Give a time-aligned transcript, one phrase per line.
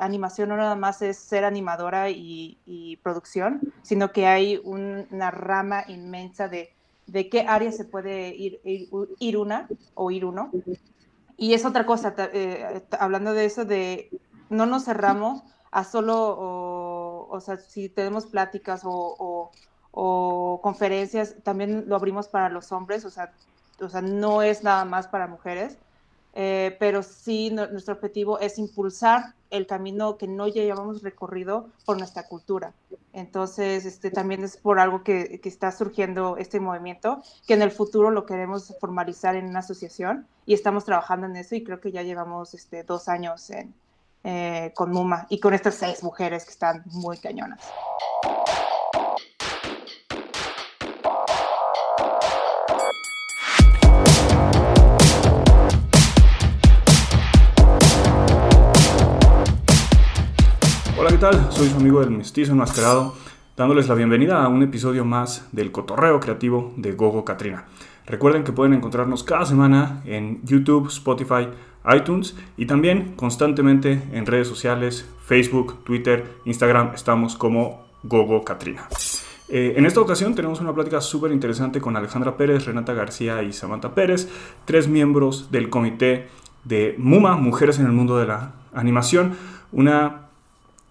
[0.00, 6.48] animación no nada más es ser animadora y, producción, sino que hay una rama inmensa
[6.48, 6.74] de,
[7.06, 10.50] de qué área se puede ir, ir, una o ir uno.
[11.36, 14.10] Y es otra cosa, eh, hablando de eso, de
[14.50, 19.50] no nos cerramos a solo, o, o sea, si tenemos pláticas o,
[19.92, 23.32] o, conferencias, también lo abrimos para los hombres, o sea,
[23.80, 25.78] o sea no es nada más para mujeres.
[26.34, 31.98] Eh, pero sí nuestro objetivo es impulsar el camino que no ya llevamos recorrido por
[31.98, 32.72] nuestra cultura.
[33.12, 37.72] Entonces, este, también es por algo que, que, está surgiendo este movimiento, que en el
[37.72, 41.90] futuro lo queremos formalizar en una asociación y estamos trabajando en eso y creo que
[41.90, 43.74] ya llevamos este, dos años en,
[44.22, 47.58] eh, con Muma y con estas seis mujeres que están muy cañonas.
[61.20, 61.52] Tal?
[61.52, 63.14] Soy su amigo del mestizo enmascarado,
[63.54, 67.66] dándoles la bienvenida a un episodio más del cotorreo creativo de Gogo Katrina.
[68.06, 71.48] Recuerden que pueden encontrarnos cada semana en YouTube, Spotify,
[71.94, 78.88] iTunes y también constantemente en redes sociales, Facebook, Twitter, Instagram, estamos como Gogo Katrina.
[79.50, 83.52] Eh, en esta ocasión tenemos una plática súper interesante con Alejandra Pérez, Renata García y
[83.52, 84.26] Samantha Pérez,
[84.64, 86.28] tres miembros del comité
[86.64, 89.34] de MUMA, Mujeres en el Mundo de la Animación,
[89.70, 90.29] una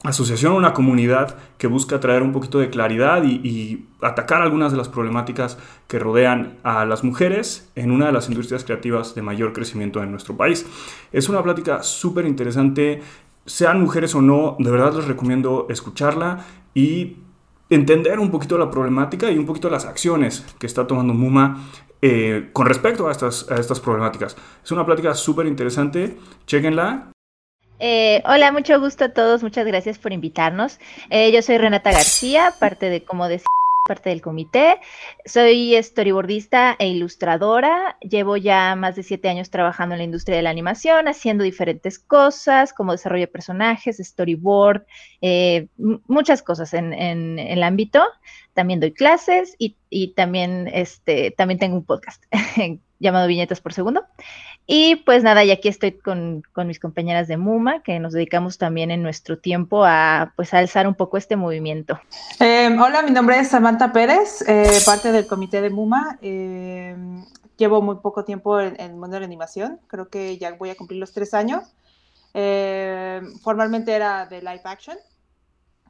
[0.04, 4.88] asociación, una comunidad que busca traer un poquito de claridad y, atacar algunas de las
[4.88, 5.58] problemáticas
[5.90, 10.12] que rodean a las mujeres en una de las industrias creativas de mayor crecimiento en
[10.12, 10.66] nuestro país.
[11.12, 13.02] Es una plática súper interesante,
[13.46, 17.18] sean mujeres o no, de verdad les recomiendo escucharla y
[17.70, 21.58] entender un poquito la problemática y un poquito las acciones que está tomando MUMA
[22.02, 24.38] eh, con respecto a estas, a estas problemáticas.
[24.64, 27.12] Es una plática súper interesante, chequenla
[27.80, 30.80] eh, hola, mucho gusto a todos, muchas gracias por invitarnos.
[31.10, 33.46] Eh, yo soy Renata García, parte de Como decía
[33.88, 34.80] parte del comité.
[35.26, 37.98] Soy storyboardista e ilustradora.
[38.02, 41.98] Llevo ya más de siete años trabajando en la industria de la animación, haciendo diferentes
[41.98, 44.86] cosas como desarrollo de personajes, storyboard,
[45.22, 46.94] eh, muchas cosas en,
[47.40, 48.04] el ámbito.
[48.54, 52.24] También doy clases y, y, también, este, también tengo un podcast
[53.00, 54.06] llamado Viñetas por Segundo.
[54.68, 58.92] Y pues nada, y aquí estoy con, mis compañeras de MUMA, que nos dedicamos también
[58.92, 62.00] en nuestro tiempo a pues alzar un poco este movimiento.
[62.40, 66.20] Em, hola, mi nombre es Samantha Pérez, eh, parte del comité de MUMA.
[66.22, 67.26] Em,
[67.58, 70.76] llevo muy poco tiempo en, el mundo de la animación, creo que ya voy a
[70.76, 71.64] cumplir los tres años.
[72.34, 74.98] Em, formalmente era de live action,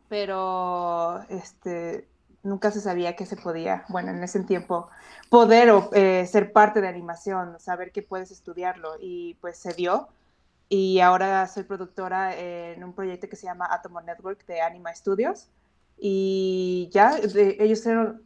[0.07, 2.07] pero este,
[2.43, 4.89] nunca se sabía que se podía, bueno, en ese tiempo,
[5.29, 10.07] poder eh, ser parte de animación, saber que puedes estudiarlo y pues se dio.
[10.69, 15.47] Y ahora soy productora en un proyecto que se llama Atomo Network de Anima Studios.
[15.97, 17.83] Y ya ellos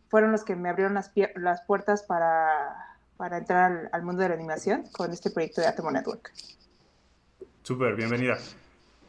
[0.09, 4.35] fueron, los que me abrieron las, las puertas para, para entrar al, mundo de la
[4.35, 6.31] animación con este proyecto de Atomo Network.
[7.63, 8.37] Súper, bienvenida.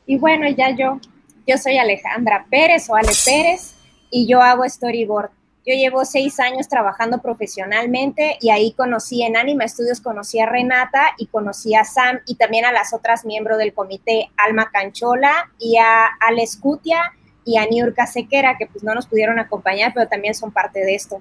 [0.06, 1.00] Y bueno, ya yo,
[1.46, 3.74] yo soy Alejandra Pérez o Ale Pérez
[4.14, 5.30] y yo hago storyboard.
[5.66, 11.14] Yo llevo seis años trabajando profesionalmente y ahí conocí en Anima Studios, conocí a Renata
[11.18, 15.78] y conocí a Sam y también a las otras miembros del comité, Alma Canchola y
[15.78, 17.12] a Alex Cutia
[17.44, 20.94] y a Niurka Sequera, que pues no nos pudieron acompañar, pero también son parte de
[20.94, 21.20] esto.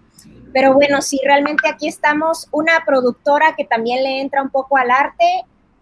[0.53, 4.91] Pero bueno, sí, realmente aquí estamos una productora que también le entra un poco al
[4.91, 5.25] arte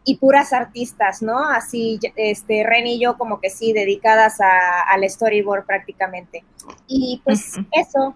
[0.03, 1.47] y puras artistas, ¿no?
[1.47, 6.43] Así, este, Ren y yo como que sí, dedicadas al storyboard prácticamente.
[6.87, 8.15] Y pues eso.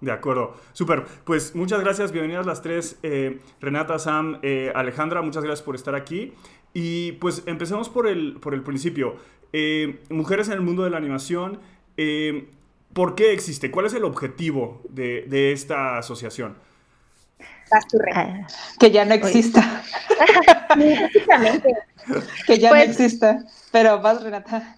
[0.00, 1.04] De acuerdo, súper.
[1.24, 5.94] Pues muchas gracias, bienvenidas las tres, eh, Renata, Sam, eh, Alejandra, muchas gracias por estar
[5.94, 6.34] aquí.
[6.74, 9.16] Y pues empecemos por el, por el principio.
[9.52, 11.60] Eh, mujeres en el mundo de la animación,
[12.92, 13.70] ¿por qué existe?
[13.70, 16.56] ¿Cuál es el objetivo de, de esta asociación?
[18.14, 18.46] Ah.
[18.78, 19.62] que ya no exista.
[22.46, 23.44] que ya no pues exista.
[23.72, 24.76] Pero vas, Renata.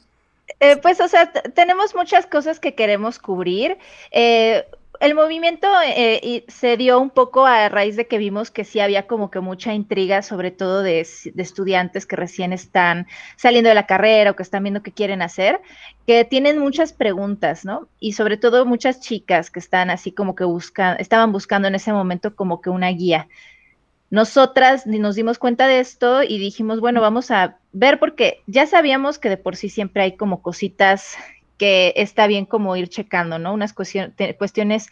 [0.61, 3.77] Eh, pues, o sea, tenemos muchas cosas que queremos cubrir.
[4.11, 4.65] Eh,
[5.01, 9.07] el movimiento eh, se dio un poco a raíz de que vimos que sí había
[9.07, 13.07] como que mucha intriga, sobre todo de, estudiantes que recién están
[13.37, 15.61] saliendo de la carrera o que están viendo qué quieren hacer,
[16.07, 17.89] que tienen muchas preguntas, ¿no?
[18.01, 21.93] Y sobre todo muchas chicas que están así como que buscan, estaban buscando en ese
[21.93, 23.29] momento como que una guía.
[24.09, 29.19] Nosotras nos dimos cuenta de esto y dijimos, bueno, vamos a ver porque ya sabíamos
[29.19, 31.17] que de por sí siempre hay como cositas
[31.59, 33.53] que está bien como ir checando, ¿no?
[33.53, 34.89] Unas cuestiones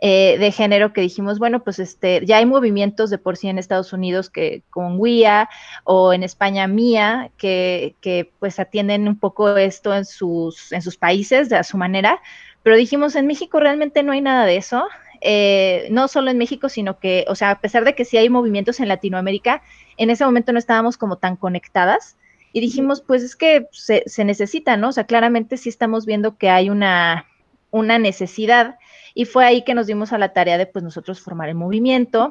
[0.00, 3.58] eh, de género que dijimos, bueno, pues este, ya hay movimientos de por sí en
[3.58, 5.48] Estados Unidos que con WIA
[5.82, 10.96] o en España MIA que, que pues atienden un poco esto en sus, en sus
[10.96, 12.20] países de a su manera,
[12.62, 14.86] pero dijimos, en México realmente no hay nada de eso.
[15.20, 18.28] Eh, no solo en México, sino que, o sea, a pesar de que sí hay
[18.28, 19.62] movimientos en Latinoamérica,
[19.96, 22.17] en ese momento no estábamos como tan conectadas
[22.52, 24.88] y dijimos, pues es que se, se necesita, ¿no?
[24.88, 27.26] O sea, claramente sí estamos viendo que hay una,
[27.70, 28.76] una necesidad
[29.14, 32.30] y fue ahí que nos dimos a la tarea de pues nosotros formar el movimiento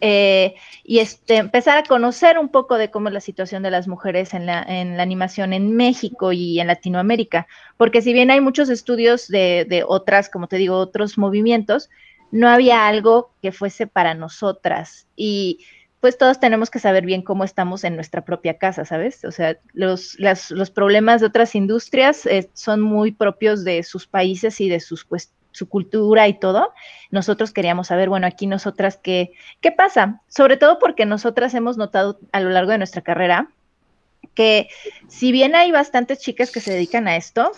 [0.00, 0.54] eh,
[0.84, 4.32] y este, empezar a conocer un poco de cómo es la situación de las mujeres
[4.34, 8.68] en la, en la animación en México y en Latinoamérica, porque si bien hay muchos
[8.68, 11.90] estudios de, de otras, como te digo, otros movimientos,
[12.30, 15.64] no había algo que fuese para nosotras y
[16.00, 19.24] pues todos tenemos que saber bien cómo estamos en nuestra propia casa, ¿sabes?
[19.24, 24.60] O sea, los, los problemas de otras industrias eh, son muy propios de sus países
[24.60, 26.72] y de sus pues, su cultura y todo.
[27.10, 30.20] Nosotros queríamos saber, bueno, aquí nosotras, ¿qué, ¿qué pasa?
[30.28, 33.48] Sobre todo porque nosotras hemos notado a lo largo de nuestra carrera
[34.34, 34.68] que
[35.08, 37.50] si bien hay bastantes chicas que se dedican a esto,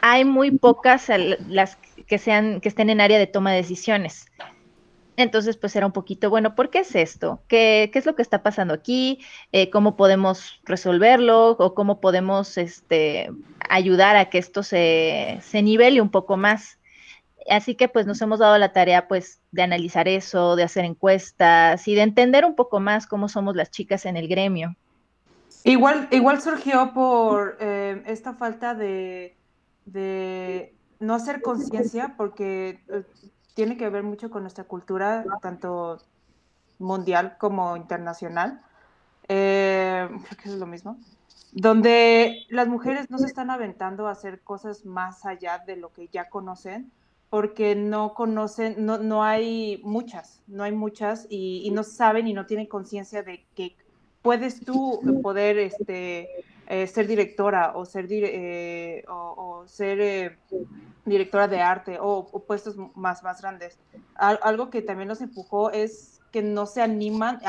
[0.00, 1.08] hay muy pocas
[1.48, 1.76] las
[2.06, 4.26] que sean que estén en área de toma de decisiones.
[5.18, 7.42] Entonces, pues era un poquito, bueno, ¿por qué es esto?
[7.48, 9.18] ¿Qué, es lo que está pasando aquí?
[9.50, 11.56] Eh, ¿Cómo podemos resolverlo?
[11.58, 13.28] ¿O cómo podemos este,
[13.68, 16.78] ayudar a que esto se, se nivele un poco más?
[17.50, 21.88] Así que pues nos hemos dado la tarea pues de analizar eso, de hacer encuestas
[21.88, 24.76] y de entender un poco más cómo somos las chicas en el gremio.
[25.64, 29.34] Igual, igual surgió por eh, esta falta de,
[29.84, 33.02] de no hacer conciencia, porque eh,
[33.58, 35.98] tiene que ver mucho con nuestra cultura, tanto
[36.78, 38.62] mundial como internacional.
[39.26, 40.96] Eh, creo que es lo mismo.
[41.50, 46.06] Donde las mujeres no se están aventando a hacer cosas más allá de lo que
[46.06, 46.92] ya conocen,
[47.30, 52.46] porque no conocen, no, no hay muchas, no hay muchas y, no saben y no
[52.46, 53.76] tienen conciencia de que
[54.22, 56.28] puedes tú poder este,
[56.70, 60.38] eh, ser directora o ser, eh, o, ser
[61.06, 63.78] directora de arte o, puestos más, más grandes.
[64.16, 67.40] algo que también nos empujó es que no se animan,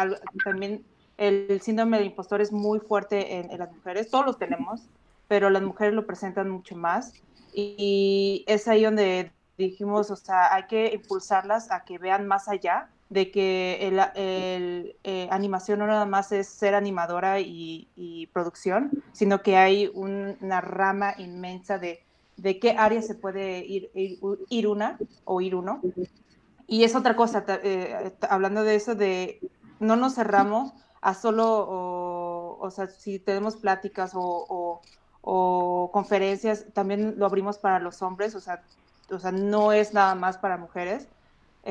[0.46, 0.86] también
[1.18, 4.88] el síndrome del impostor es muy fuerte en, las mujeres, todos los tenemos,
[5.28, 7.12] pero las mujeres lo presentan mucho más
[7.54, 12.88] y, es ahí donde dijimos, o sea, hay que impulsarlas a que vean más allá
[13.10, 19.58] de que el, eh, animación no nada más es ser animadora y, producción, sino que
[19.58, 22.04] hay una rama inmensa de
[22.42, 23.92] de qué área se puede ir,
[24.50, 25.82] ir, una o ir uno.
[26.68, 29.40] Y es otra cosa, eh, hablando de eso, de
[29.80, 31.66] no nos cerramos a solo,
[32.60, 34.82] o, sea, si tenemos pláticas o,
[35.22, 38.64] o, conferencias, también lo abrimos para los hombres, o sea,
[39.12, 41.08] o sea no es nada más para mujeres.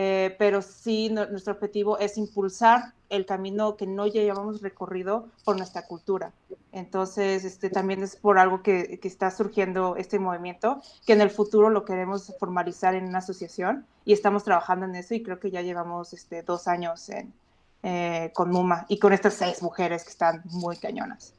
[0.01, 5.57] Eh, pero sí nuestro objetivo es impulsar el camino que no ya llevamos recorrido por
[5.57, 6.31] nuestra cultura.
[6.71, 11.31] Entonces, este, también es por algo que, que, está surgiendo este movimiento, que en el
[11.31, 15.51] futuro lo queremos formalizar en una asociación y estamos trabajando en eso y creo que
[15.51, 17.35] ya llevamos este, dos años en,
[17.83, 21.35] eh, con MUMA y con estas seis mujeres que están muy cañonas.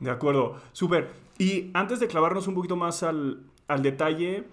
[0.00, 1.08] De acuerdo, súper.
[1.38, 4.44] Y antes de clavarnos un poquito más al, al detalle,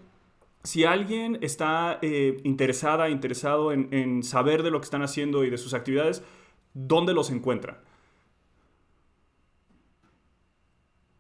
[0.64, 5.58] si alguien está eh, interesada, interesado en, saber de lo que están haciendo y de
[5.58, 6.24] sus actividades,
[6.74, 7.78] ¿dónde los encuentran?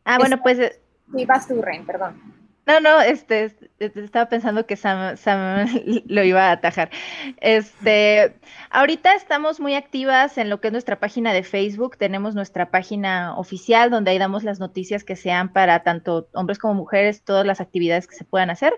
[0.03, 0.59] Ah, bueno, pues...
[0.59, 0.79] Eh,
[1.15, 2.41] sí, vas tú, Ren, perdón.
[2.67, 5.15] No, no, este, estaba pensando que Sam,
[6.05, 6.91] lo iba a atajar.
[7.37, 8.35] Este,
[8.69, 11.97] ahorita estamos muy activas en lo que es nuestra página de Facebook.
[11.97, 16.75] Tenemos nuestra página oficial donde ahí damos las noticias que sean para tanto hombres como
[16.75, 18.73] mujeres, todas las actividades que se puedan hacer.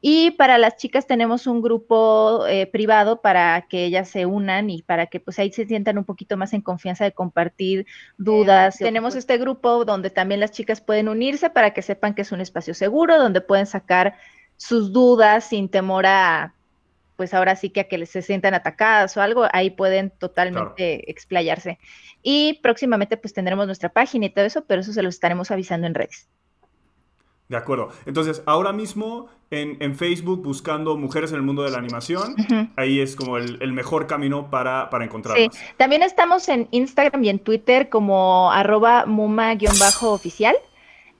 [0.00, 4.82] Y para las chicas tenemos un grupo eh, privado para que ellas se unan y
[4.82, 7.86] para que pues ahí se sientan un poquito más en confianza de compartir
[8.18, 8.76] dudas.
[8.78, 12.40] Tenemos este grupo donde también las chicas pueden unirse para que sepan que es un
[12.40, 14.16] espacio seguro, donde pueden sacar
[14.56, 16.54] sus dudas sin temor a,
[17.16, 21.78] pues ahora sí que a que se sientan atacadas o algo, ahí pueden totalmente explayarse.
[22.22, 25.86] Y próximamente pues tendremos nuestra página y todo eso, pero eso se lo estaremos avisando
[25.86, 26.28] en redes.
[27.48, 27.90] De acuerdo.
[28.06, 32.34] Entonces, ahora mismo en, Facebook buscando mujeres en el mundo de la animación,
[32.76, 35.54] ahí es como el, mejor camino para, para encontrarlas.
[35.54, 40.56] Sí, también estamos en Instagram y en Twitter como arroba muma-oficial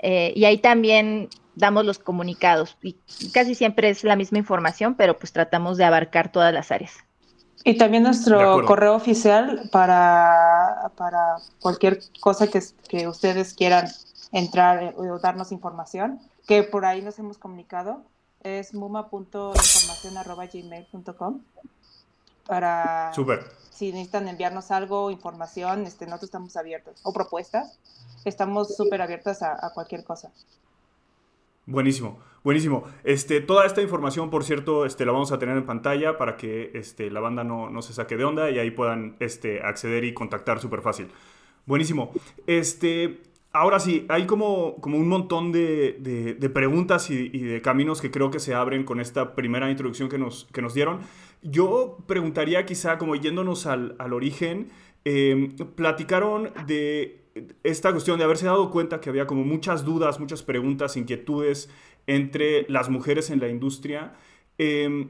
[0.01, 2.97] eh, y ahí también damos los comunicados y
[3.33, 6.93] casi siempre es la misma información, pero pues tratamos de abarcar todas las áreas.
[7.65, 13.89] Y también nuestro correo oficial para, para cualquier cosa que, que ustedes quieran
[14.33, 18.03] entrar eh, o darnos información, que por ahí nos hemos comunicado,
[18.43, 21.41] es muma.información.gmail.com
[22.47, 23.13] para
[23.71, 27.79] si necesitan enviarnos algo, información, este, nosotros estamos abiertos, o propuestas,
[28.25, 30.31] estamos súper abiertas a, a cualquier cosa.
[31.67, 32.85] Buenísimo, buenísimo.
[33.03, 36.71] Este, toda esta información, por cierto, este, la vamos a tener en pantalla para que
[36.75, 40.15] este, la banda no, no se saque de onda y ahí puedan este, acceder y
[40.15, 41.11] contactar súper fácil.
[41.67, 42.13] Buenísimo.
[42.47, 43.21] Este,
[43.57, 45.97] ahora sí, hay como, como un montón de,
[46.39, 50.19] de- preguntas y, de caminos que creo que se abren con esta primera introducción que
[50.19, 51.01] nos, que nos dieron.
[51.43, 54.69] Yo preguntaría quizá, como yéndonos al, al origen,
[55.05, 57.23] eh, platicaron de
[57.63, 61.69] esta cuestión de haberse dado cuenta que había como muchas dudas, muchas preguntas, inquietudes
[62.07, 64.15] entre las mujeres en la industria.
[64.59, 65.09] Eh,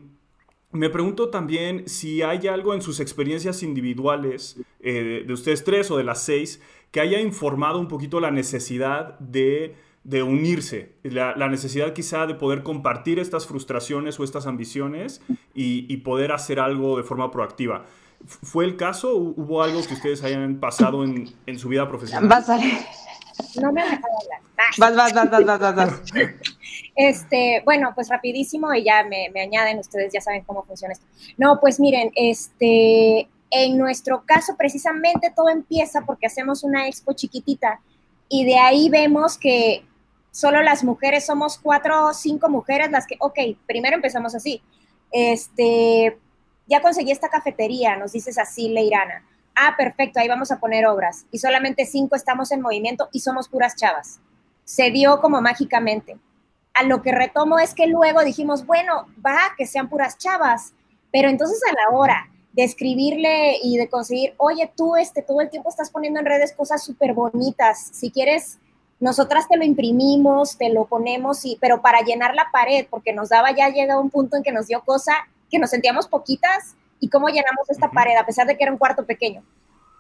[0.73, 5.97] me pregunto también si hay algo en sus experiencias individuales eh, de ustedes tres o
[5.97, 9.75] de las seis que haya informado un poquito la necesidad de,
[10.05, 15.21] de unirse, la, la necesidad quizá de poder compartir estas frustraciones o estas ambiciones
[15.55, 17.85] y, y poder hacer algo de forma proactiva.
[18.27, 19.15] ¿Fue el caso?
[19.17, 22.29] ¿Hu- ¿Hubo algo que ustedes hayan pasado en, en su vida profesional?
[22.29, 22.73] Vas, Ale.
[23.61, 24.41] No me han dejado hablar.
[24.79, 26.03] Vas, vas, vas, vas, vas, vas, vas.
[26.95, 31.05] Este, bueno, pues rapidísimo y ya me, me añaden, ustedes ya saben cómo funciona esto.
[31.37, 37.81] No, pues miren, este, en nuestro caso precisamente todo empieza porque hacemos una expo chiquitita
[38.29, 39.85] y de ahí vemos que
[40.33, 44.61] solo las mujeres somos cuatro o cinco mujeres las que, ok, primero empezamos así.
[45.13, 46.19] Este,
[46.67, 49.25] ya conseguí esta cafetería, nos dices así, Leirana.
[49.55, 51.25] Ah, perfecto, ahí vamos a poner obras.
[51.31, 54.21] Y solamente cinco estamos en movimiento y somos puras chavas.
[54.65, 56.19] Se dio como mágicamente
[56.75, 60.75] a lo que retomo es que luego dijimos, bueno, va, que sean puras chavas,
[61.11, 65.51] pero entonces a la hora de escribirle y de conseguir, oye, tú este, todo el
[65.51, 68.59] tiempo estás poniendo en redes cosas súper bonitas, si quieres,
[68.99, 73.29] nosotras te lo imprimimos, te lo ponemos, y, pero para llenar la pared, porque nos
[73.29, 75.13] daba ya llega un punto en que nos dio cosa,
[75.51, 78.79] que nos sentíamos poquitas, y cómo llenamos esta pared, a pesar de que era un
[78.79, 79.43] cuarto pequeño.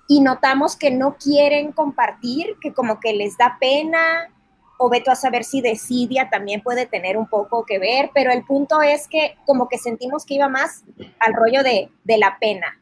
[0.09, 4.31] Y notamos que no quieren compartir, que como que les da pena,
[4.79, 8.45] o veto a saber si desidia también puede tener un poco que ver, pero el
[8.45, 10.85] punto es que como que sentimos que iba más
[11.19, 12.81] al rollo de, de la pena.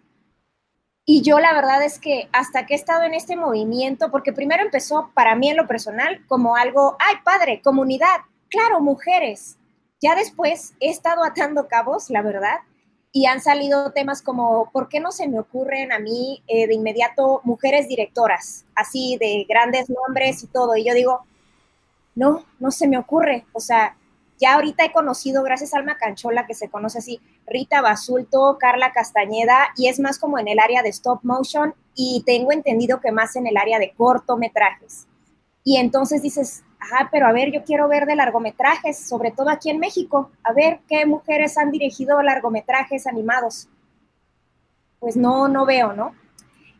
[1.06, 4.62] Y yo la verdad es que hasta que he estado en este movimiento, porque primero
[4.62, 9.58] empezó para mí en lo personal como algo, ay padre, comunidad, claro, mujeres.
[10.00, 12.60] Ya después he estado atando cabos, la verdad,
[13.12, 16.74] y han salido temas como, ¿por qué no se me ocurren a mí eh, de
[16.74, 20.74] inmediato mujeres directoras, así de grandes nombres y todo?
[20.76, 21.24] Y yo digo,
[22.14, 23.46] no, no se me ocurre.
[23.52, 23.96] O sea,
[24.38, 28.92] ya ahorita he conocido, gracias a Alma Canchola, que se conoce así, Rita Basulto, Carla
[28.92, 33.12] Castañeda, y es más como en el área de stop motion, y tengo entendido que
[33.12, 35.06] más en el área de cortometrajes.
[35.62, 39.70] Y entonces dices, ah, pero a ver, yo quiero ver de largometrajes, sobre todo aquí
[39.70, 43.68] en México, a ver qué mujeres han dirigido largometrajes animados.
[44.98, 46.14] Pues no, no veo, ¿no?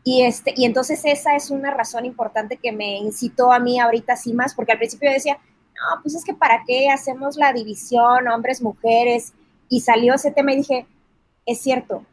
[0.07, 4.15] Y, este, y entonces esa es una razón importante que me incitó a mí ahorita
[4.15, 5.39] sí más, porque al principio yo decía,
[5.73, 9.33] no, pues es que para qué hacemos la división hombres, mujeres,
[9.67, 10.85] y salió ese tema y dije,
[11.47, 12.05] es cierto.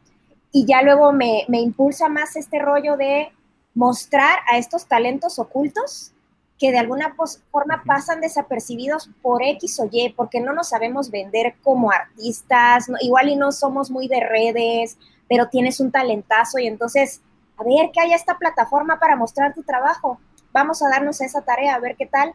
[0.51, 3.31] Y ya luego me, me impulsa más este rollo de
[3.75, 6.13] mostrar a estos talentos ocultos
[6.57, 7.15] que de alguna
[7.51, 12.97] forma pasan desapercibidos por X o Y, porque no nos sabemos vender como artistas, no,
[13.01, 14.97] igual y no somos muy de redes,
[15.29, 17.21] pero tienes un talentazo y entonces
[17.57, 20.19] a ver que haya esta plataforma para mostrar tu trabajo.
[20.51, 22.33] Vamos a darnos esa tarea, a ver qué tal.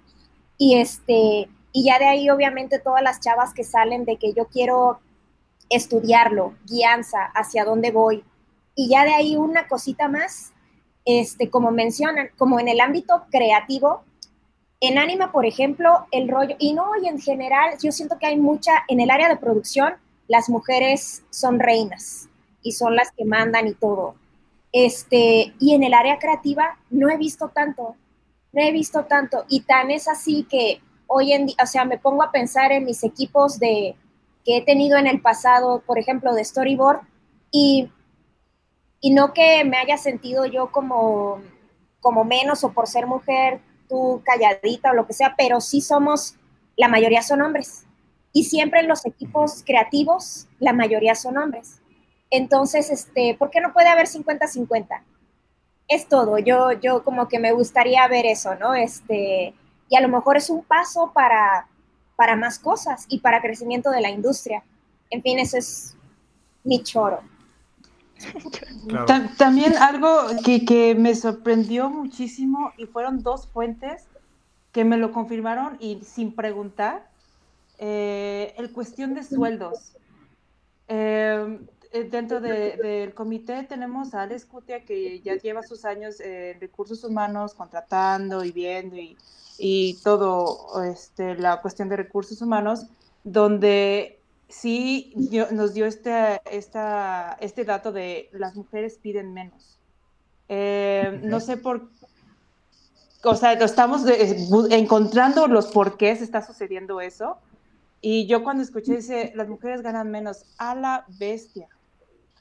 [0.56, 4.46] Y este, y ya de ahí obviamente todas las chavas que salen de que yo
[4.46, 5.00] quiero
[5.70, 8.24] estudiarlo, guianza, hacia dónde voy.
[8.74, 10.52] Y ya de ahí una cosita más,
[11.04, 14.02] este, como mencionan, como en el ámbito creativo,
[14.80, 18.36] en Anima, por ejemplo, el rollo, y no, y en general, yo siento que hay
[18.36, 19.94] mucha, en el área de producción,
[20.28, 22.28] las mujeres son reinas
[22.62, 24.14] y son las que mandan y todo.
[24.86, 27.96] Este, y en el área creativa no he visto tanto,
[28.52, 29.44] no he visto tanto.
[29.48, 32.84] Y tan es así que hoy en día, o sea, me pongo a pensar en
[32.84, 33.96] mis equipos de,
[34.44, 37.00] que he tenido en el pasado, por ejemplo, de storyboard,
[37.50, 37.90] y,
[39.00, 41.40] y no que me haya sentido yo como,
[41.98, 46.36] como menos o por ser mujer, tú calladita o lo que sea, pero sí somos,
[46.76, 47.84] la mayoría son hombres.
[48.32, 51.80] Y siempre en los equipos creativos, la mayoría son hombres.
[52.30, 55.00] Entonces, este, ¿por qué no puede haber 50-50?
[55.88, 56.38] Es todo.
[56.38, 58.74] Yo, yo como que me gustaría ver eso, ¿no?
[58.74, 59.54] Este,
[59.88, 61.66] y a lo mejor es un paso para,
[62.16, 64.62] para más cosas y para crecimiento de la industria.
[65.10, 65.96] En fin, eso es
[66.64, 67.20] mi choro.
[68.88, 69.06] Claro.
[69.06, 70.08] Ta- También algo
[70.44, 74.04] que, que me sorprendió muchísimo y fueron dos fuentes
[74.72, 77.08] que me lo confirmaron y sin preguntar,
[77.78, 79.92] eh, el cuestión de sueldos.
[80.88, 81.58] Eh,
[81.92, 87.54] dentro del comité tenemos a Alex Cutia que ya lleva sus años en recursos humanos
[87.54, 89.16] contratando y viendo y,
[89.58, 92.86] y todo este, la cuestión de recursos humanos,
[93.24, 95.12] donde sí
[95.50, 99.78] nos dio este, esta, este dato de las mujeres piden menos.
[100.48, 101.88] Eh, no sé por
[103.24, 104.04] o sea, estamos
[104.70, 107.38] encontrando los por qué se está sucediendo eso.
[108.00, 111.68] Y yo cuando escuché dice, las mujeres ganan menos, a la bestia.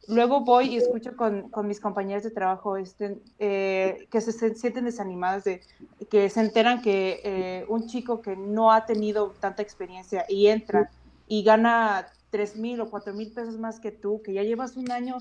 [0.08, 4.86] Luego voy y escucho con, con mis compañeros de trabajo este, eh, que se, sienten
[4.86, 5.62] desanimadas, de,
[6.10, 10.90] que se enteran que eh, un chico que no ha tenido tanta experiencia y entra
[11.28, 14.92] y gana 3 mil o 4 mil pesos más que tú, que ya llevas un
[14.92, 15.18] año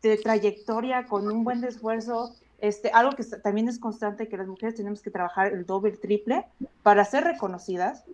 [0.00, 4.76] de trayectoria con un buen esfuerzo, este, algo que también es constante, que las mujeres
[4.76, 6.46] tenemos que trabajar el doble, el triple
[6.82, 8.04] para ser reconocidas.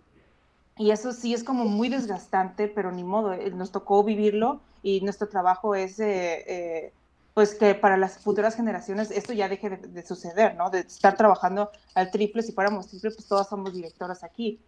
[0.77, 5.01] Y eso sí es como muy desgastante, pero ni modo, eh, nos tocó vivirlo y
[5.01, 6.93] nuestro trabajo es, eh, eh,
[7.33, 10.69] pues que para las futuras generaciones esto ya deje de, suceder, ¿no?
[10.69, 14.59] De estar trabajando al triple, si fuéramos triple, pues todas somos directoras aquí.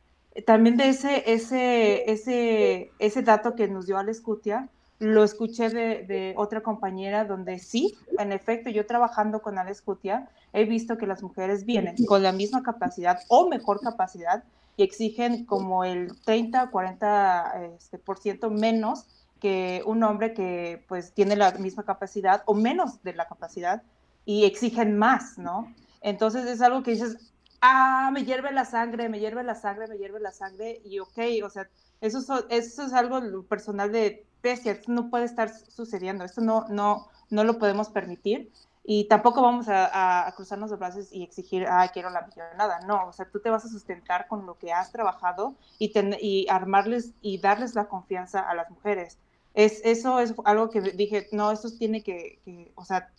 [0.46, 6.06] También de ese, ese, ese, ese dato que nos dio Alex Cutia, lo escuché de,
[6.06, 11.08] de, otra compañera donde sí, en efecto, yo trabajando con Alex Cutia, he visto que
[11.08, 14.44] las mujeres vienen con la misma capacidad o mejor capacidad
[14.78, 19.06] y exigen como el 30, 40 este, por ciento menos
[19.42, 23.82] que un hombre que pues tiene la misma capacidad o menos de la capacidad
[24.24, 25.74] y exigen más, ¿no?
[26.00, 27.18] Entonces es algo que dices,
[27.60, 31.20] ah, me hierve la sangre, me hierve la sangre, me hierve la sangre y ok,
[31.44, 31.68] o sea,
[32.02, 37.44] eso, eso es algo personal de bestia, no puede estar sucediendo, esto no, no, no
[37.44, 38.52] lo podemos permitir
[38.84, 43.14] y tampoco vamos a, cruzarnos los brazos y exigir, ah, quiero la millonada, no, o
[43.14, 47.74] sea, tú te vas a sustentar con lo que has trabajado y armarles y darles
[47.74, 49.18] la confianza a las mujeres
[49.54, 53.12] es, eso es algo que dije, no, eso tiene que, o sea,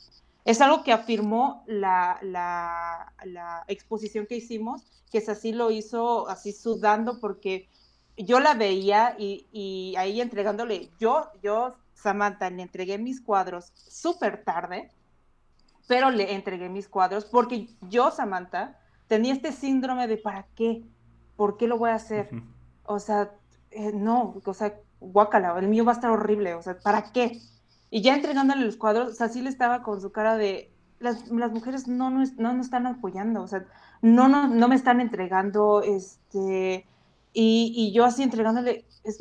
[0.45, 6.29] es algo que afirmó la, la, la, exposición que hicimos, que es así lo hizo,
[6.29, 7.69] así sudando, porque
[8.17, 14.43] yo la veía y, y ahí entregándole, yo, yo, Samantha, le entregué mis cuadros súper
[14.43, 14.91] tarde,
[15.87, 20.83] pero le entregué mis cuadros porque yo, Samantha, tenía este síndrome de ¿para qué?
[21.37, 22.31] ¿Por qué lo voy a hacer?
[22.85, 23.33] O sea,
[23.71, 27.41] eh, no, o sea, guácala, el mío va a estar horrible, o sea, ¿para qué?
[27.91, 32.11] Y ya entregándole los cuadros, o estaba con su cara de, las, las mujeres no
[32.11, 33.65] nos no, están apoyando, o sea,
[34.01, 36.87] no, no, no me están entregando, este,
[37.33, 39.19] y, y yo así entregándole, es,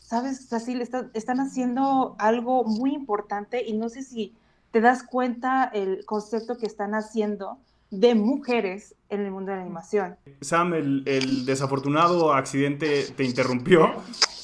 [0.00, 0.52] ¿sabes?
[0.52, 4.34] Así le están haciendo algo muy importante y no sé si
[4.70, 7.58] te das cuenta el concepto que están haciendo
[7.90, 10.16] de mujeres en el mundo de la animación.
[10.40, 13.92] Sam, el, el desafortunado accidente te interrumpió,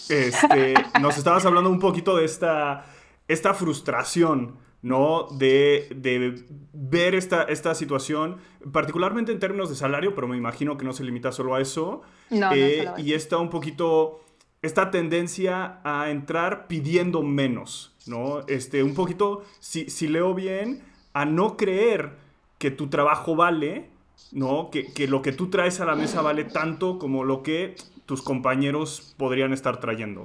[0.08, 2.86] este, nos estabas hablando un poquito de esta,
[3.26, 5.26] esta frustración, ¿no?
[5.32, 8.38] De, de ver esta, esta situación,
[8.72, 12.02] particularmente en términos de salario, pero me imagino que no se limita solo a eso.
[12.30, 14.20] No, eh, y está un poquito,
[14.62, 18.40] esta tendencia a entrar pidiendo menos, ¿no?
[18.46, 22.16] Este, un poquito, si, si leo bien, a no creer
[22.58, 23.90] que tu trabajo vale,
[24.32, 24.70] ¿no?
[24.70, 27.76] Que, que, lo que tú traes a la mesa vale tanto como lo que
[28.08, 30.24] tus compañeros podrían estar trayendo.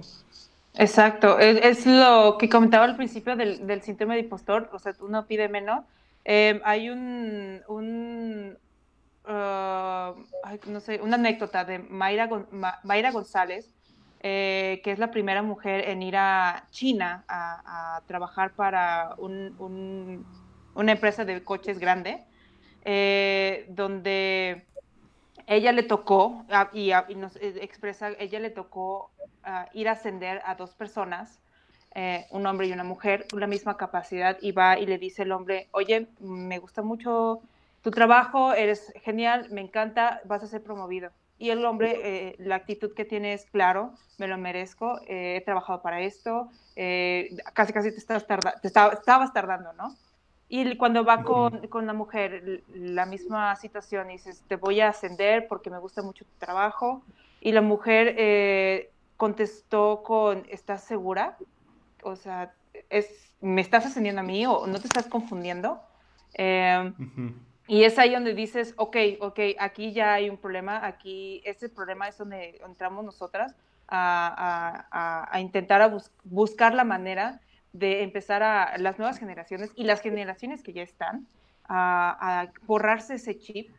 [0.76, 5.28] Exacto, es, lo que comentaba al principio del, del, síntoma de impostor, o sea, uno
[5.28, 5.84] pide menos.
[6.24, 8.58] Em, hay un, un
[9.26, 12.30] uh, no sé, una anécdota de Mayra,
[12.84, 13.70] Mayra González,
[14.22, 20.26] eh, que es la primera mujer en ir a China a, trabajar para un, un,
[20.74, 22.24] una empresa de coches grande,
[22.86, 24.66] eh, donde
[25.48, 29.12] ella le tocó, ah, y, ah, y, nos eh, expresa, ella le tocó
[29.46, 31.40] uh, ir a ascender a dos personas,
[31.96, 35.24] eh, un hombre y una mujer, con la misma capacidad, y va y le dice
[35.24, 37.42] el hombre, oye, me gusta mucho
[37.82, 41.12] tu trabajo, eres genial, me encanta, vas a ser promovido.
[41.38, 45.82] Y el hombre, eh, la actitud que tiene es, claro, me lo merezco, he trabajado
[45.82, 46.50] para esto,
[47.54, 49.96] casi casi te, estabas, te estabas tardando, ¿no?
[50.50, 55.48] Y cuando va con, con, la mujer, la misma situación, dices, te voy a ascender
[55.48, 57.02] porque me gusta mucho tu trabajo.
[57.42, 61.38] Y la mujer eh, contestó con, ¿estás segura?
[62.04, 62.54] O sea,
[62.90, 65.82] es, ¿me estás ascendiendo a mí o no te estás confundiendo?
[66.36, 66.94] Eh,
[67.68, 72.08] y es ahí donde dices, ok, ok, aquí ya hay un problema, aquí ese problema
[72.08, 73.56] es donde entramos nosotras
[73.88, 77.40] a, a, a intentar a buscar la manera
[77.74, 81.28] de empezar a las nuevas generaciones y las generaciones que ya están
[81.68, 83.72] a, borrarse ese chip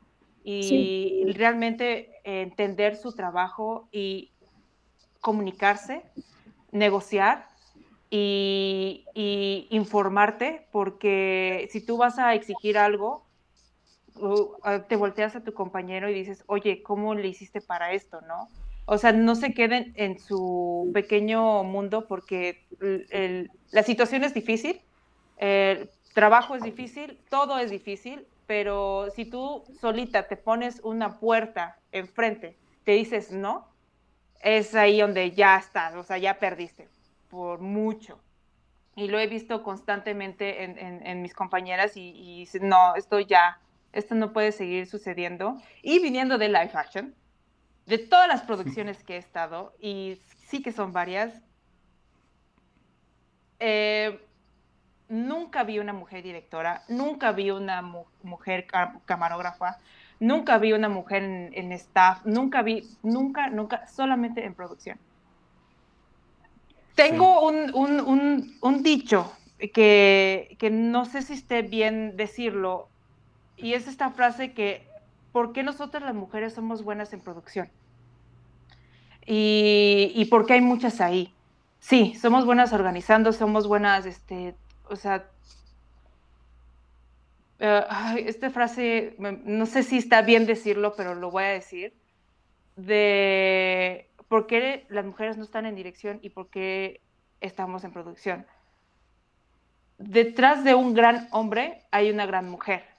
[0.43, 4.31] y realmente entender su trabajo y
[5.21, 6.03] comunicarse,
[6.71, 7.49] negociar
[8.11, 13.27] y, informarte, porque si tú vas a exigir algo,
[14.89, 18.49] te volteas a tu compañero y dices, oye, ¿cómo le hiciste para esto, no?
[18.87, 22.67] O sea, no se queden en su pequeño mundo porque
[23.71, 24.81] la situación es difícil,
[25.39, 31.79] el trabajo es difícil, todo es difícil, pero si tú solita te pones una puerta
[31.93, 33.67] enfrente, te dices no,
[34.43, 36.89] es ahí donde ya estás, o sea, ya perdiste
[37.31, 38.21] por mucho.
[38.97, 43.59] Y lo he visto constantemente en, mis compañeras y, no, esto ya,
[43.93, 45.61] esto no puede seguir sucediendo.
[45.83, 47.15] Y viniendo de live action,
[47.87, 51.43] de todas las producciones que he estado, y sí que son varias,
[53.61, 54.21] eh,
[55.09, 57.83] nunca vi una mujer directora, nunca vi una
[58.23, 58.67] mujer
[59.05, 59.79] camarógrafa,
[60.21, 64.99] nunca vi una mujer en, staff, nunca vi, nunca, nunca, solamente en producción.
[66.95, 69.33] Tengo un, dicho
[69.73, 72.89] que, que, no sé si esté bien decirlo,
[73.57, 74.87] y es esta frase que,
[75.35, 77.69] ¿por qué nosotras las mujeres somos buenas en producción?
[79.27, 81.35] Y, y por qué hay muchas ahí.
[81.81, 84.55] Sí, somos buenas organizando, somos buenas este,
[84.89, 85.29] o sea,
[87.59, 87.83] eh,
[88.27, 91.95] esta frase, no sé si está bien decirlo, pero lo voy a decir,
[92.77, 97.01] de por qué las mujeres no están en dirección y por qué
[97.41, 98.47] estamos en producción.
[99.99, 102.94] Detrás de un gran hombre hay una gran mujer.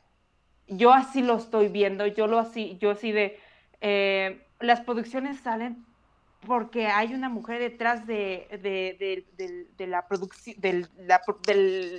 [0.68, 3.40] Yo así lo estoy viendo, yo lo así, yo así de,
[3.82, 5.86] eh, las producciones salen
[6.46, 8.48] porque hay una mujer detrás de,
[9.80, 10.88] la producción, de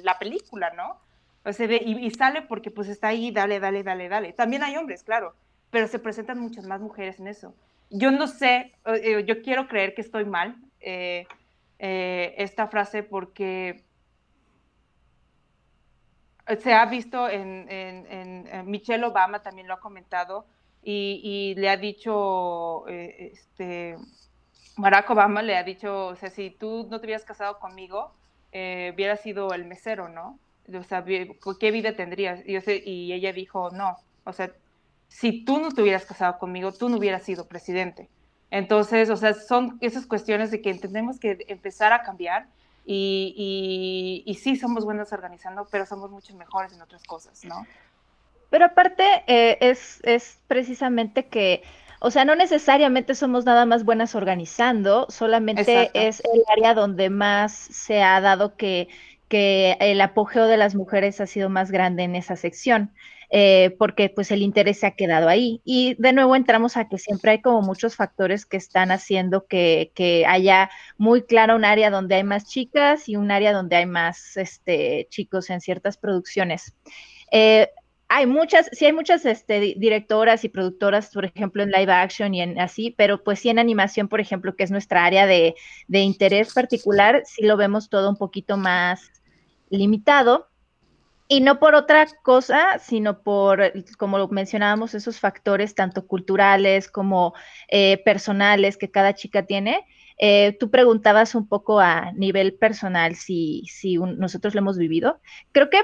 [0.03, 0.99] la, película, ¿no?
[1.45, 4.33] O sea, y, sale porque pues está ahí, dale, dale, dale, dale.
[4.33, 5.35] También hay hombres, claro,
[5.71, 7.55] pero se presentan muchas más mujeres en eso.
[7.91, 11.27] Yo no sé, eh, yo quiero creer que estoy mal eh,
[11.79, 13.85] eh, esta frase porque
[16.61, 20.47] se ha visto en, Michelle Obama también lo ha comentado
[20.83, 23.97] y, le ha dicho este
[24.77, 28.13] Barack Obama le ha dicho, o sea, si tú no te hubieras casado conmigo,
[28.53, 30.39] eh, hubiera sido el mesero, ¿no?
[30.73, 32.41] O sea, ¿qué vida tendrías?
[32.47, 34.53] Y, y ella dijo, no, o sea,
[35.09, 38.11] si tú no te hubieras casado conmigo, tú no hubieras sido presidente.
[38.51, 42.49] Entonces, o sea, son esas cuestiones de que tenemos que empezar a cambiar
[42.87, 47.67] y, y, sí somos buenos organizando, pero somos mucho mejores en otras cosas, ¿no?
[48.49, 51.65] Pero aparte, eh, es, es precisamente que
[52.01, 57.53] o sea, no necesariamente somos nada más buenas organizando, solamente es el área donde más
[57.53, 58.89] se ha dado que,
[59.29, 62.93] que el apogeo de las mujeres ha sido más grande en esa sección.
[63.31, 65.61] Eh, porque pues el interés se ha quedado ahí.
[65.65, 69.93] Y de nuevo entramos a que siempre hay como muchos factores que están haciendo que,
[70.29, 74.37] haya muy claro un área donde hay más chicas y un área donde hay más
[74.37, 76.75] este, chicos en ciertas producciones.
[77.33, 77.69] Eh,
[78.09, 82.41] hay muchas, sí hay muchas este, directoras y productoras, por ejemplo, en live action y
[82.41, 85.55] en así, pero pues sí en animación, por ejemplo, que es nuestra área de,
[85.89, 89.11] interés particular, sí lo vemos todo un poquito más
[89.71, 90.49] limitado.
[91.29, 97.35] Y no por otra cosa, sino por, como mencionábamos, esos factores tanto culturales como
[97.69, 99.85] eh, personales que cada chica tiene.
[100.19, 105.21] Eh, tú preguntabas un poco a nivel personal si, si nosotros lo hemos vivido.
[105.53, 105.81] Creo que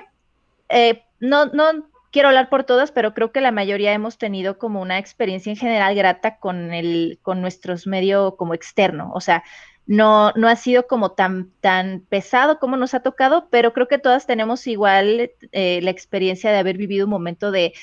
[0.68, 4.80] eh, no, no quiero hablar por todas, pero creo que la mayoría hemos tenido como
[4.80, 9.10] una experiencia en general grata con el, con nuestros medios como externo.
[9.14, 9.42] O sea,
[9.86, 13.98] no, no ha sido como tan, tan pesado como nos ha tocado, pero creo que
[13.98, 17.74] todas tenemos igual eh, la experiencia de haber vivido un momento de,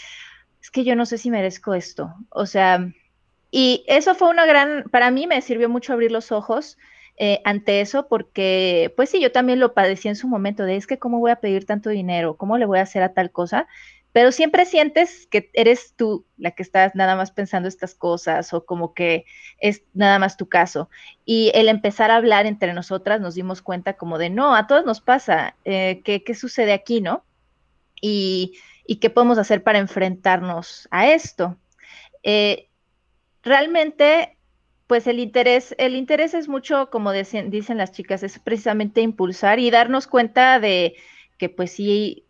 [0.61, 2.13] es que yo no sé si merezco esto.
[2.29, 2.89] O sea,
[3.51, 6.77] y eso fue una gran, para mí me sirvió mucho abrir los ojos.
[7.21, 10.87] Eh, ante eso, porque pues sí, yo también lo padecí en su momento de es
[10.87, 13.67] que cómo voy a pedir tanto dinero, cómo le voy a hacer a tal cosa,
[14.11, 18.65] pero siempre sientes que eres tú la que estás nada más pensando estas cosas o
[18.65, 19.25] como que
[19.59, 20.89] es nada más tu caso.
[21.25, 24.85] Y el empezar a hablar entre nosotras nos dimos cuenta como de, no, a todos
[24.85, 27.23] nos pasa, eh, ¿qué, sucede aquí, no?
[28.01, 28.59] Y,
[28.99, 31.57] qué podemos hacer para enfrentarnos a esto.
[32.23, 32.67] Eh,
[33.43, 34.37] realmente,
[34.87, 39.59] pues el interés, el interés es mucho, como dicen, dicen las chicas, es precisamente impulsar
[39.59, 40.95] y darnos cuenta de
[41.37, 42.25] que pues sí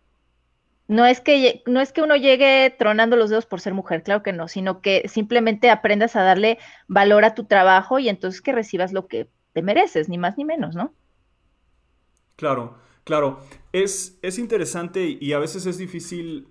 [0.89, 4.23] no es que no es que uno llegue tronando los dedos por ser mujer, claro
[4.23, 8.51] que no, sino que simplemente aprendas a darle valor a tu trabajo y entonces que
[8.51, 10.95] recibas lo que te mereces, ni más ni menos, ¿no?
[12.35, 13.39] Claro, claro.
[13.71, 16.47] Es, es interesante y a veces es difícil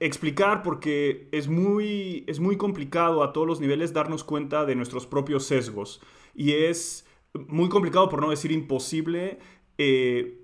[0.00, 5.06] explicar porque es muy, es muy complicado a todos los niveles darnos cuenta de nuestros
[5.06, 6.00] propios sesgos.
[6.34, 9.38] Y es muy complicado, por no decir imposible,
[9.78, 10.43] eh,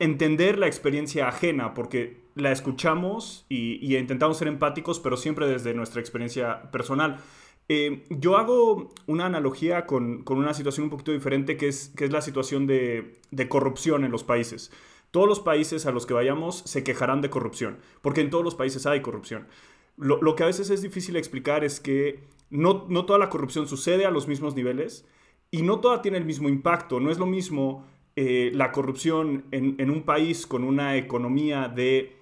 [0.00, 6.00] entender la experiencia ajena, porque la escuchamos y, intentamos ser empáticos, pero siempre desde nuestra
[6.00, 7.18] experiencia personal.
[7.68, 12.10] Eh, yo hago una analogía con, una situación un poquito diferente, que es, que es
[12.10, 14.72] la situación de, de corrupción en los países.
[15.12, 18.54] Todos los países a los que vayamos se quejarán de corrupción, porque en todos los
[18.54, 19.46] países hay corrupción.
[19.96, 24.06] Lo, que a veces es difícil explicar es que no, no, toda la corrupción sucede
[24.06, 25.04] a los mismos niveles
[25.50, 27.00] y no toda tiene el mismo impacto.
[27.00, 27.86] No es lo mismo
[28.22, 32.18] eh, la corrupción en, en, un país con una economía de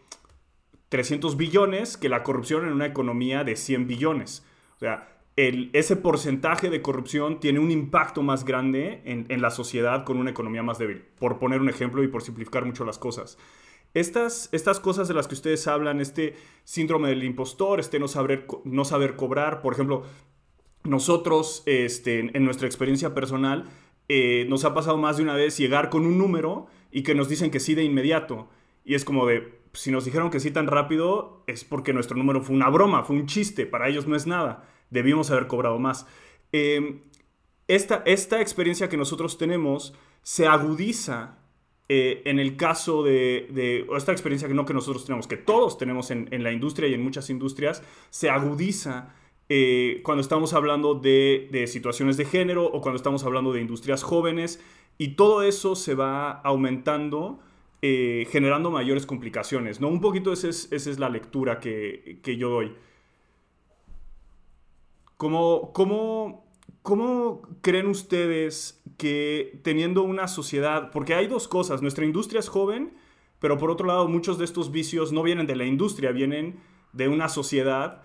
[0.90, 4.46] 300 billones que la corrupción en una economía de 100 billones.
[4.76, 10.18] O sea, ese porcentaje de corrupción tiene un impacto más grande en, la sociedad con
[10.18, 13.36] una economía más débil, por poner un ejemplo y por simplificar mucho las cosas.
[13.92, 18.46] Estas, estas cosas de las que ustedes hablan, este síndrome del impostor, este no saber,
[18.62, 20.04] no saber cobrar, por ejemplo,
[20.84, 23.64] nosotros este, en, nuestra experiencia personal
[24.08, 27.28] eh, nos ha pasado más de una vez llegar con un número y que nos
[27.28, 28.48] dicen que sí de inmediato.
[28.84, 32.42] Y es como de, si nos dijeron que sí tan rápido, es porque nuestro número
[32.42, 36.06] fue una broma, fue un chiste, para ellos no es nada debimos haber cobrado más.
[36.52, 37.00] Em,
[37.66, 41.38] esta, esta, experiencia que nosotros tenemos se agudiza
[41.88, 46.10] eh, en el caso de, esta experiencia que no que nosotros tenemos, que todos tenemos
[46.10, 49.14] en, la industria y en muchas industrias, se agudiza
[49.48, 54.62] eh, cuando estamos hablando de, situaciones de género o cuando estamos hablando de industrias jóvenes
[54.98, 57.40] y todo eso se va aumentando.
[57.80, 59.86] Eh, generando mayores complicaciones, ¿no?
[59.86, 62.74] Un poquito esa es, la lectura que, que yo doy.
[65.16, 66.44] ¿Cómo, cómo,
[66.82, 72.94] cómo creen ustedes que teniendo una sociedad, porque hay dos cosas, nuestra industria es joven,
[73.38, 76.58] pero por otro lado muchos de estos vicios no vienen de la industria, vienen
[76.92, 78.02] de una sociedad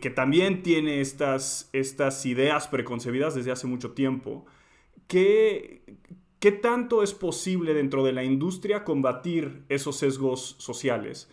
[0.00, 4.46] que, también tiene estas, estas ideas preconcebidas desde hace mucho tiempo.
[5.06, 5.82] ¿Qué,
[6.38, 11.28] ¿Qué tanto es posible dentro de la industria combatir esos sesgos sociales?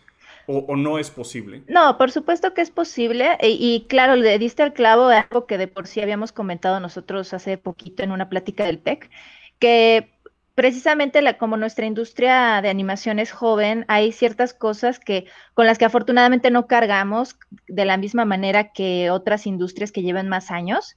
[0.47, 1.63] o, no es posible?
[1.67, 3.35] No, por supuesto que es posible.
[3.39, 7.33] E, y, claro, le diste al clavo algo que de por sí habíamos comentado nosotros
[7.33, 9.09] hace poquito en una plática del PEC,
[9.57, 10.14] que
[10.55, 15.77] precisamente la, como nuestra industria de animación es joven, hay ciertas cosas que con las
[15.77, 17.37] que afortunadamente no cargamos
[17.67, 20.95] de la misma manera que otras industrias que llevan más años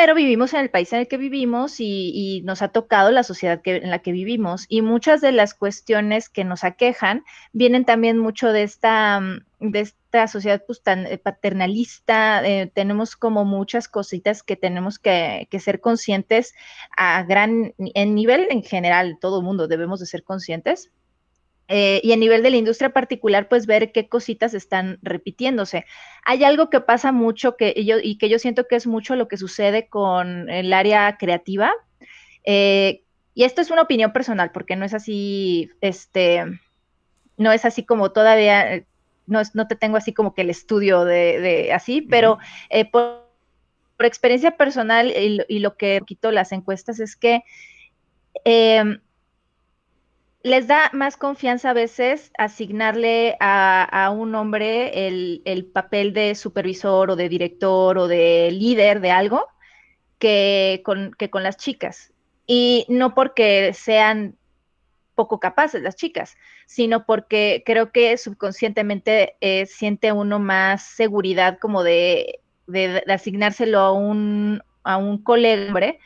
[0.00, 3.60] pero vivimos en el país en el que vivimos y, nos ha tocado la sociedad
[3.64, 8.52] en la que vivimos y muchas de las cuestiones que nos aquejan vienen también mucho
[8.52, 14.44] de esta, mm, de esta sociedad pues, tan eh, paternalista, eh, tenemos como muchas cositas
[14.44, 16.54] que tenemos que, que, ser conscientes
[16.96, 20.92] a gran, en nivel en general, todo mundo debemos de ser conscientes
[21.70, 25.84] eh, y a nivel de la industria particular, pues ver qué cositas están repitiéndose.
[26.24, 29.28] Hay algo que pasa mucho que yo, y que yo siento que es mucho lo
[29.28, 31.70] que sucede con el área creativa.
[32.44, 33.02] Eh,
[33.34, 36.44] y esto es una opinión personal, porque no es así, este,
[37.36, 38.84] no es así como todavía,
[39.26, 42.38] no, no te tengo así como que el estudio de, así, pero
[42.70, 43.28] eh, por,
[44.00, 47.42] experiencia personal y, y, lo que quito las encuestas es que
[50.48, 57.16] les da más confianza a veces asignarle a, un hombre el, papel de supervisor o
[57.16, 59.46] de director o de líder de algo
[60.18, 62.12] que con, que las chicas.
[62.46, 64.36] Y no porque sean
[65.14, 71.82] poco capaces las chicas, sino porque creo que subconscientemente eh, siente uno más seguridad como
[71.82, 75.98] de, de, asignárselo a un, a un colega hombre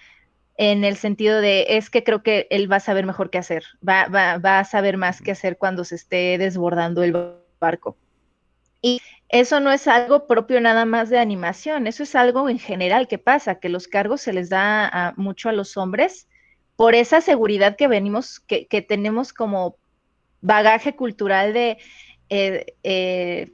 [0.57, 3.65] en el sentido de, es que creo que él va a saber mejor qué hacer,
[3.87, 7.17] va, va, va a saber más qué hacer cuando se esté desbordando el
[7.59, 7.97] barco.
[8.83, 13.09] Y eso no es algo propio nada más de animación, eso es algo en general
[13.09, 16.29] que pasa, que los cargos se les da mucho a los hombres
[16.77, 19.77] por esa seguridad que venimos, que, que tenemos como
[20.41, 21.79] bagaje cultural de
[22.29, 23.53] eh, eh,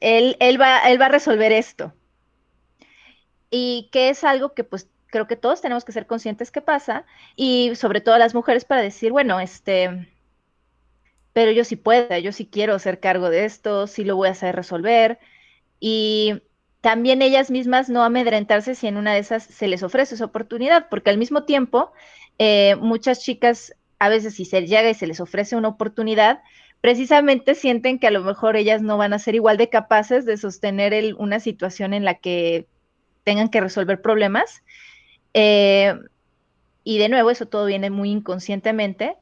[0.00, 1.92] él, él, va, él va a resolver esto.
[3.50, 7.04] Y que es algo que pues creo que todos tenemos que ser conscientes que pasa
[7.36, 10.08] y sobre todo las mujeres para decir, bueno, este,
[11.32, 14.34] pero yo sí puedo, yo sí quiero hacer cargo de esto, sí lo voy a
[14.34, 15.18] saber resolver
[15.80, 16.42] y
[16.80, 20.88] también ellas mismas no amedrentarse si en una de esas se les ofrece esa oportunidad,
[20.88, 21.92] porque al mismo tiempo
[22.38, 26.40] eh, muchas chicas a veces si se llega y se les ofrece una oportunidad,
[26.80, 30.36] precisamente sienten que a lo mejor ellas no van a ser igual de capaces de
[30.36, 32.66] sostener una situación en la que
[33.24, 34.62] tengan que resolver problemas
[35.34, 35.94] eh,
[36.84, 39.16] y de nuevo, eso todo viene muy inconscientemente.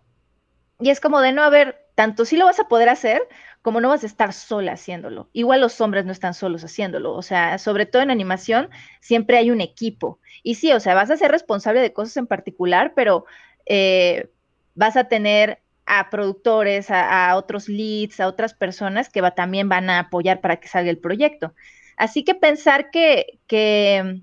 [0.79, 3.27] Y es como de no haber, tanto si lo vas a poder hacer,
[3.62, 5.29] como no vas a estar sola haciéndolo.
[5.33, 9.51] Igual los hombres no están solos haciéndolo, o sea, sobre todo en animación siempre hay
[9.51, 10.21] un equipo.
[10.45, 13.25] Y sí, o sea, vas a ser responsable de cosas en particular, pero
[13.66, 14.31] eh,
[14.77, 19.90] vas a tener a productores, a, otros leads, a otras personas que va, también van
[19.90, 21.55] a apoyar para que salga el proyecto.
[21.97, 24.21] Así que pensar que, que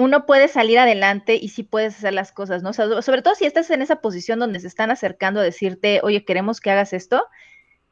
[0.00, 2.72] uno puede salir adelante y sí puedes hacer las cosas, ¿no?
[2.72, 6.60] sobre todo si estás en esa posición donde se están acercando a decirte, oye, queremos
[6.60, 7.22] que hagas esto,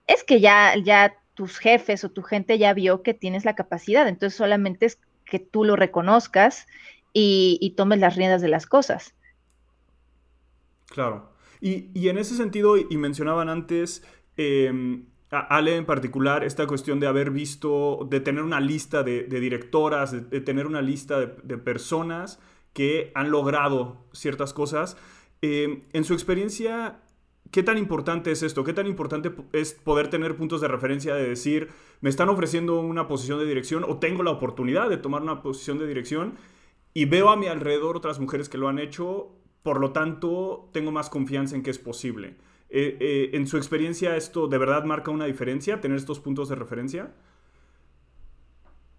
[0.06, 4.08] es que ya, ya tus jefes o tu gente ya vio que tienes la capacidad,
[4.08, 6.66] entonces solamente es que tú lo reconozcas
[7.12, 9.14] y, tomes las riendas de las cosas.
[10.86, 11.32] Claro.
[11.60, 14.02] Y, en ese sentido, y mencionaban antes,
[14.36, 20.30] em, Ale en particular, esta cuestión de haber visto, de tener una lista de, directoras,
[20.30, 22.40] de, tener una lista de, personas
[22.72, 24.96] que han logrado ciertas cosas.
[25.42, 27.02] Em, en su experiencia,
[27.50, 28.62] ¿Qué tan importante es esto?
[28.62, 31.70] ¿Qué tan importante es poder tener puntos de referencia de decir,
[32.02, 35.78] me están ofreciendo una posición de dirección o tengo la oportunidad de tomar una posición
[35.78, 36.34] de dirección
[36.92, 39.30] y veo a mi alrededor otras mujeres que lo han hecho,
[39.62, 42.36] por lo tanto tengo más confianza en que es posible?
[42.70, 46.56] Eh, eh, ¿En su experiencia esto de verdad marca una diferencia, tener estos puntos de
[46.56, 47.14] referencia?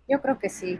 [0.07, 0.79] Yo creo que sí.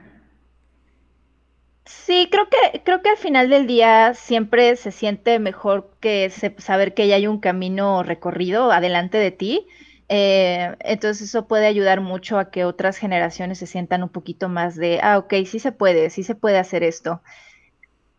[1.85, 6.93] Sí, creo que, creo que al final del día siempre se siente mejor que saber
[6.93, 9.67] que ya hay un camino recorrido adelante de ti.
[10.07, 14.75] Eh, entonces eso puede ayudar mucho a que otras generaciones se sientan un poquito más
[14.75, 17.21] de, ah, ok, sí se puede, sí se puede hacer esto.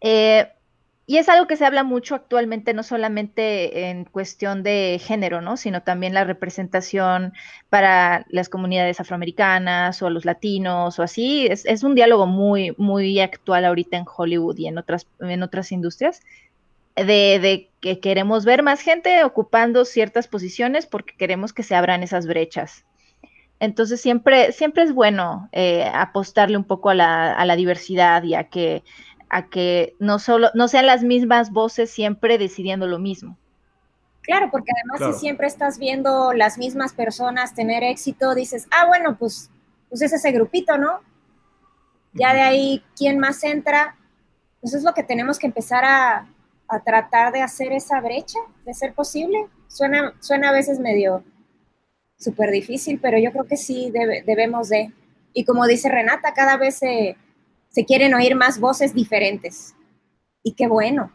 [0.01, 0.53] Eh,
[1.11, 5.57] y es algo que se habla mucho actualmente, no solamente en cuestión de género, ¿no?
[5.57, 7.33] Sino también la representación
[7.69, 11.49] para las comunidades afroamericanas o los latinos o así.
[11.49, 16.21] Es, un diálogo muy, muy actual ahorita en Hollywood y en otras, en otras industrias.
[16.95, 22.29] De, que queremos ver más gente ocupando ciertas posiciones porque queremos que se abran esas
[22.29, 22.85] brechas.
[23.59, 28.35] Entonces siempre, siempre es bueno eh, apostarle un poco a la, a la diversidad y
[28.35, 28.85] a que
[29.31, 33.39] a que no solo no sean las mismas voces siempre decidiendo lo mismo.
[34.23, 39.17] Claro, porque además si siempre estás viendo las mismas personas tener éxito, dices, ah, bueno,
[39.19, 39.51] pues,
[39.89, 41.01] pues es ese grupito, ¿no?
[42.13, 43.97] Ya de ahí, ¿quién más entra?
[44.61, 46.27] Pues es lo que tenemos que empezar a,
[46.85, 49.49] tratar de hacer esa brecha, de ser posible.
[49.67, 51.25] Suena, suena a veces medio
[52.17, 54.93] súper difícil, pero yo creo que sí debemos de.
[55.33, 57.17] Y como dice Renata, cada vez se
[57.71, 59.75] se quieren oír más voces diferentes.
[60.43, 61.13] Y qué bueno.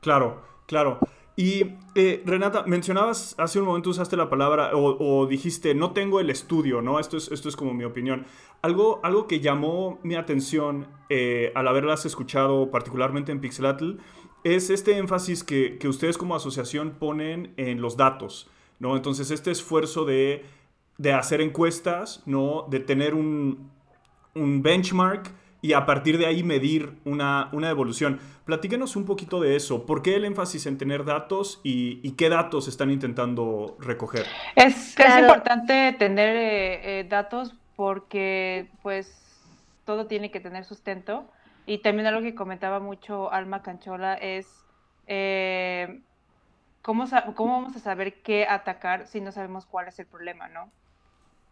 [0.00, 0.98] Claro, claro.
[1.36, 6.28] Y eh, Renata, mencionabas, hace un momento usaste la palabra o, dijiste, no tengo el
[6.28, 6.98] estudio, ¿no?
[6.98, 8.26] Esto es, esto es como mi opinión.
[8.62, 13.92] Algo, algo que llamó mi atención eh, al haberlas escuchado, particularmente en Pixelatl,
[14.44, 18.96] es este énfasis que, que, ustedes como asociación ponen en los datos, ¿no?
[18.96, 20.44] Entonces, este esfuerzo de,
[20.98, 22.66] de hacer encuestas, ¿no?
[22.70, 23.70] De tener un,
[24.34, 25.30] un benchmark
[25.62, 28.18] y a partir de ahí medir una, evolución.
[28.44, 29.84] Platíquenos un poquito de eso.
[29.84, 34.26] ¿Por qué el énfasis en tener datos y, qué datos están intentando recoger?
[34.56, 39.42] Es, importante tener eh, eh, datos porque pues
[39.84, 41.30] todo tiene que tener sustento.
[41.66, 44.46] Y también algo que comentaba mucho Alma Canchola es
[45.06, 46.00] eh,
[46.82, 50.70] ¿cómo, cómo vamos a saber qué atacar si no sabemos cuál es el problema, ¿no?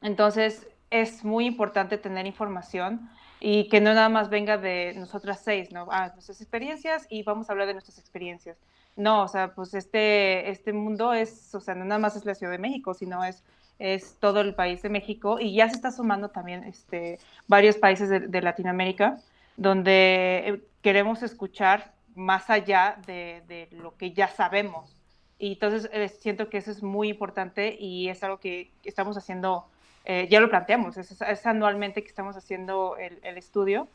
[0.00, 5.70] Entonces, es muy importante tener información y que no nada más venga de nosotras seis,
[5.70, 5.86] ¿no?
[5.90, 8.56] Ah, nuestras experiencias y vamos a hablar de nuestras experiencias.
[8.96, 12.34] No, o sea, pues este, este mundo es, o sea, no nada más es la
[12.34, 13.44] Ciudad de México, sino es,
[13.78, 18.08] es todo el país de México y ya se está sumando también este, varios países
[18.08, 19.18] de, Latinoamérica
[19.56, 24.96] donde queremos escuchar más allá de, de lo que ya sabemos.
[25.38, 29.66] Y entonces eh, siento que eso es muy importante y es algo que estamos haciendo
[30.10, 33.88] eh, ya lo planteamos, es, anualmente que estamos haciendo el, estudio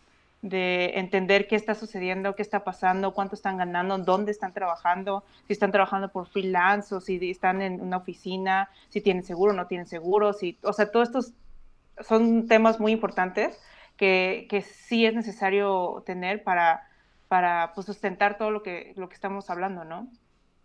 [0.43, 5.53] de entender qué está sucediendo, qué está pasando, cuánto están ganando, dónde están trabajando, si
[5.53, 9.65] están trabajando por freelance o si están en una oficina, si tienen seguro o no
[9.65, 11.33] tienen seguro, si, o sea, todos estos
[11.99, 13.59] son temas muy importantes
[13.97, 16.87] que, que sí es necesario tener para,
[17.27, 20.07] para pues, sustentar todo lo que, lo que estamos hablando, ¿no?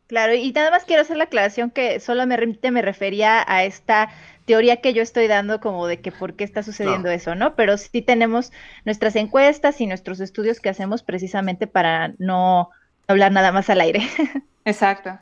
[0.08, 2.38] Claro, y nada más quiero hacer la aclaración que solo me,
[2.70, 4.08] me refería a esta
[4.46, 7.54] teoría que yo estoy dando como de que por qué está sucediendo eso, ¿no?
[7.54, 8.50] Pero sí tenemos
[8.86, 12.70] nuestras encuestas y nuestros estudios que hacemos precisamente para no
[13.06, 14.00] hablar nada más al aire.
[14.64, 15.18] Exacto.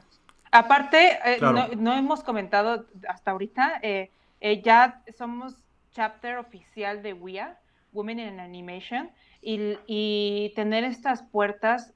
[0.53, 1.39] Aparte, eh,
[1.77, 5.57] no, hemos comentado hasta ahorita, eh, eh, ya somos
[5.91, 7.59] chapter oficial de WIA,
[7.93, 9.11] Women in Animation,
[9.43, 11.93] y, y tener estas puertas,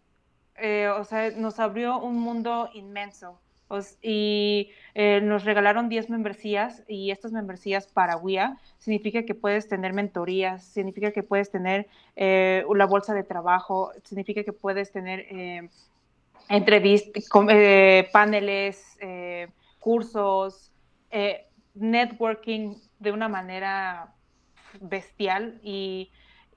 [0.98, 3.38] o sea, nos abrió un mundo inmenso.
[4.02, 9.92] Y eh, nos regalaron 10 membresías y estas membresías para WIA significa que puedes tener
[9.92, 11.86] mentorías, significa que puedes tener
[12.16, 15.68] eh, una bolsa de trabajo, significa que puedes tener eh,
[16.48, 17.28] entrevistas,
[18.12, 18.98] paneles,
[19.78, 20.72] cursos,
[21.74, 24.12] networking de una manera
[24.80, 26.11] bestial y,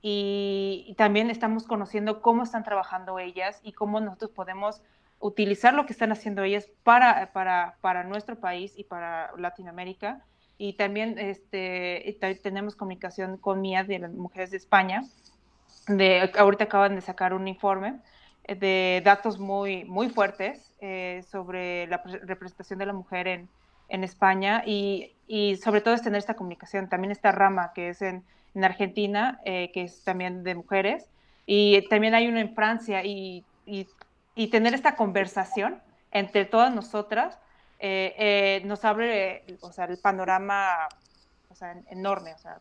[0.06, 4.82] y también estamos conociendo cómo están trabajando ellas y cómo nosotros podemos
[5.18, 10.20] utilizar lo que están haciendo ellas para, para, para nuestro país y para Latinoamérica.
[10.58, 15.04] Y también este, tenemos comunicación con Mía de las mujeres de España.
[15.88, 17.98] De, ahorita acaban de sacar un informe
[18.44, 23.48] eh, de datos muy, muy fuertes eh, sobre la representación de la mujer en,
[23.88, 26.90] en España y, y, sobre todo es tener esta comunicación.
[26.90, 28.22] También esta rama que es en,
[28.54, 31.06] en Argentina, eh, que es también de mujeres,
[31.46, 33.86] y también hay uno en Francia y, y
[34.34, 35.80] y tener esta conversación
[36.10, 37.38] entre todas nosotras
[37.78, 40.88] eh, eh, nos abre o sea, el panorama
[41.50, 42.60] o sea, enorme o sea,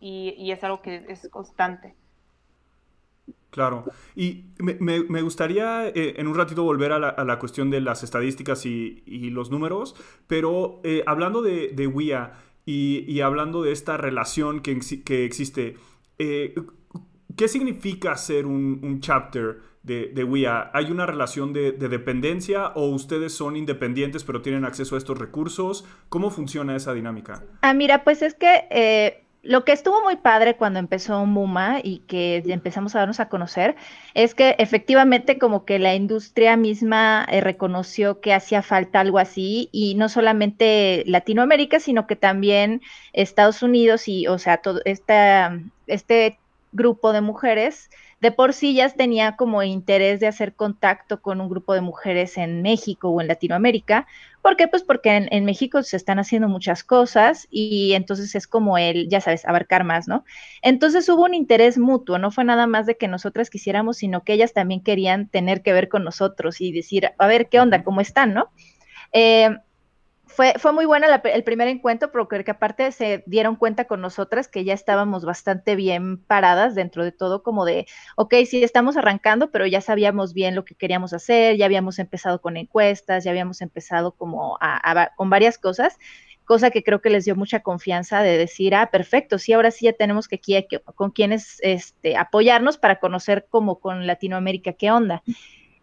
[0.00, 1.94] y, y, es algo que es constante.
[3.50, 3.84] Claro,
[4.16, 7.82] y me, me, gustaría eh, en un ratito volver a la, a la, cuestión de
[7.82, 9.94] las estadísticas y, y los números,
[10.26, 12.32] pero hablando de, de WIA
[12.64, 15.76] y, hablando de esta relación que, que existe,
[16.18, 19.72] ¿qué significa ser un, un chapter?
[19.82, 24.94] de, de WIA, ¿hay una relación de, dependencia o ustedes son independientes pero tienen acceso
[24.94, 25.84] a estos recursos?
[26.08, 27.42] ¿Cómo funciona esa dinámica?
[27.62, 31.98] Ah, mira, pues es que eh, lo que estuvo muy padre cuando empezó Muma y
[32.06, 33.74] que empezamos a darnos a conocer
[34.14, 39.68] es que efectivamente como que la industria misma eh, reconoció que hacía falta algo así
[39.72, 42.82] y no solamente Latinoamérica, sino que también
[43.12, 46.38] Estados Unidos y, o sea, todo esta, este
[46.70, 47.90] grupo de mujeres
[48.22, 52.38] de por sí ya tenía como interés de hacer contacto con un grupo de mujeres
[52.38, 54.06] en México o en Latinoamérica.
[54.42, 54.68] ¿Por qué?
[54.68, 59.20] Pues porque en, México se están haciendo muchas cosas y entonces es como el, ya
[59.20, 60.24] sabes, abarcar más, ¿no?
[60.62, 64.34] Entonces hubo un interés mutuo, no fue nada más de que nosotras quisiéramos, sino que
[64.34, 67.82] ellas también querían tener que ver con nosotros y decir, a ver, ¿qué onda?
[67.82, 68.52] ¿Cómo están, no?
[69.12, 69.50] Eh,
[70.34, 74.00] fue, fue muy buena el primer encuentro, pero creo que aparte se dieron cuenta con
[74.00, 78.96] nosotras que ya estábamos bastante bien paradas dentro de todo, como de, ok, sí, estamos
[78.96, 83.30] arrancando, pero ya sabíamos bien lo que queríamos hacer, ya habíamos empezado con encuestas, ya
[83.30, 85.98] habíamos empezado como a, con varias cosas,
[86.44, 89.84] cosa que creo que les dio mucha confianza de decir, ah, perfecto, sí, ahora sí
[89.86, 95.22] ya tenemos que aquí con quienes este, apoyarnos para conocer como con Latinoamérica qué onda.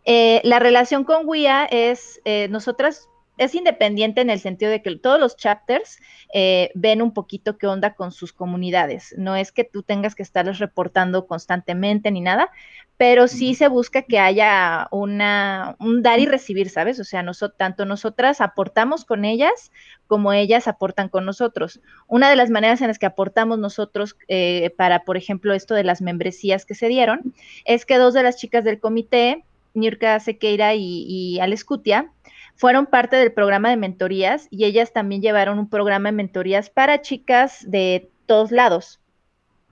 [0.05, 3.09] Eh, la relación con WIA es, eh, nosotras
[3.39, 5.99] es independiente en el sentido de que todos los chapters
[6.33, 9.15] eh, ven un poquito qué onda con sus comunidades.
[9.17, 12.51] No es que tú tengas que estarles reportando constantemente ni nada,
[12.97, 16.99] pero sí se busca que haya una, un dar y recibir, ¿sabes?
[16.99, 17.25] O sea,
[17.55, 19.71] tanto nosotras aportamos con ellas
[20.05, 21.79] como ellas aportan con nosotros.
[22.07, 25.85] Una de las maneras en las que aportamos nosotros eh, para, por ejemplo, esto de
[25.85, 27.33] las membresías que se dieron,
[27.63, 32.11] es que dos de las chicas del comité, Nirka Sequeira y, y Alescutia,
[32.59, 37.01] fueron parte del programa de mentorías y ellas también llevaron un programa de mentorías para
[37.01, 38.99] chicas de todos lados,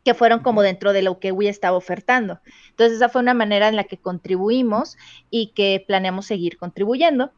[0.05, 2.39] que fueron como dentro de lo que WI estaba ofertando.
[2.69, 4.95] Entonces, esa fue una manera en la que contribuimos
[5.29, 7.33] y que planeamos seguir contribuyendo.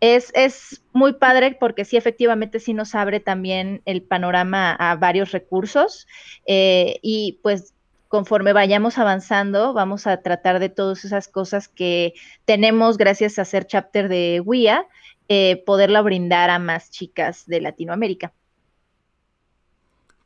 [0.00, 5.32] Es, es muy padre porque sí, efectivamente, sí nos abre también el panorama a varios
[5.32, 6.06] recursos
[6.46, 7.73] eh, y pues
[8.14, 13.66] conforme vayamos avanzando, vamos a tratar de todas esas cosas que tenemos gracias a ser
[13.66, 14.86] chapter de WIA,
[15.28, 18.32] eh, poderla brindar a más chicas de Latinoamérica.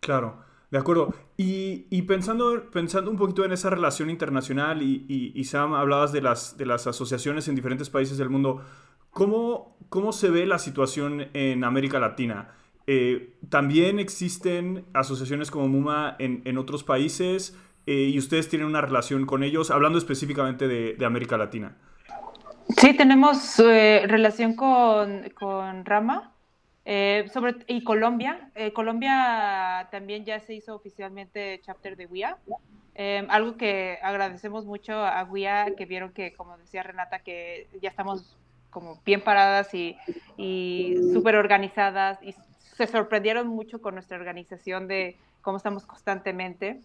[0.01, 1.15] Claro, de acuerdo.
[1.39, 6.67] Y, pensando, pensando un poquito en esa relación internacional, y, Sam, hablabas de las, de
[6.67, 8.61] las asociaciones en diferentes países del mundo,
[9.09, 12.51] ¿cómo, cómo se ve la situación en América Latina?
[12.91, 17.55] Eh, ¿También existen asociaciones como MUMA en, otros países
[17.89, 21.77] eh, y ustedes tienen una relación con ellos, hablando específicamente de América Latina?
[22.77, 26.33] Sí, tenemos eh, relación con, con Rama
[26.85, 28.51] eh, sobre, y Colombia.
[28.55, 32.37] Eh, Colombia también ya se hizo oficialmente chapter de WIA.
[33.29, 38.37] algo que agradecemos mucho a WIA, que vieron que, como decía Renata, que ya estamos
[38.71, 39.97] como bien paradas y,
[40.37, 42.35] y súper organizadas y
[42.77, 46.83] se sorprendieron mucho con nuestra organización de cómo estamos constantemente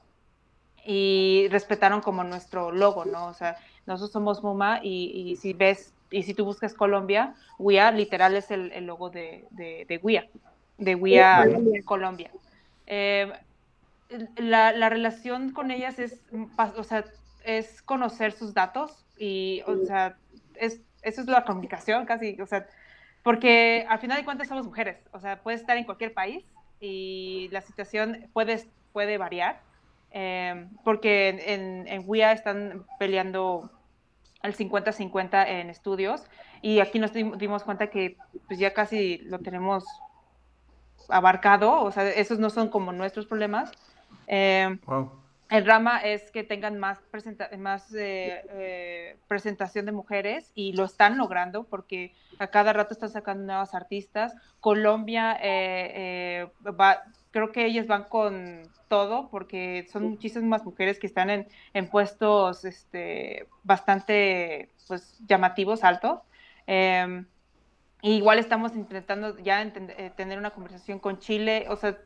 [0.86, 3.28] y respetaron como nuestro logo, ¿no?
[3.28, 8.36] O sea, nosotros somos MUMA y, si ves, y si tú buscas Colombia, WIA literal
[8.36, 10.28] es el, logo de, de, de WIA,
[10.78, 11.46] de WIA
[11.86, 12.32] Colombia.
[12.86, 13.32] Eh,
[14.38, 16.20] la, relación con ellas es,
[16.78, 17.06] o sea,
[17.44, 20.18] es conocer sus datos y, o sea,
[20.56, 22.68] es, eso es la comunicación casi, o sea,
[23.24, 26.46] porque al final de cuentas somos mujeres, o sea, puedes estar en cualquier país
[26.80, 29.62] y la situación puede, puede variar,
[30.14, 33.70] eh, porque en, en WIA están peleando
[34.42, 36.24] al 50-50 en estudios
[36.62, 39.84] y aquí nos dimos cuenta que pues ya casi lo tenemos
[41.10, 43.72] abarcado, o sea, esos no son como nuestros problemas.
[44.28, 44.80] Eh,
[45.50, 47.00] el rama es que tengan más,
[47.58, 53.10] más eh, eh, presentación de mujeres y lo están logrando porque a cada rato están
[53.10, 54.34] sacando nuevas artistas.
[54.60, 55.38] Colombia,
[56.66, 57.04] va,
[57.34, 62.64] creo que ellas van con todo porque son muchísimas mujeres que están en, en puestos
[62.64, 66.20] este, bastante pues, llamativos, altos.
[66.68, 67.26] Em,
[68.04, 71.98] igual estamos intentando ya eh, tener una conversación con Chile, o sea,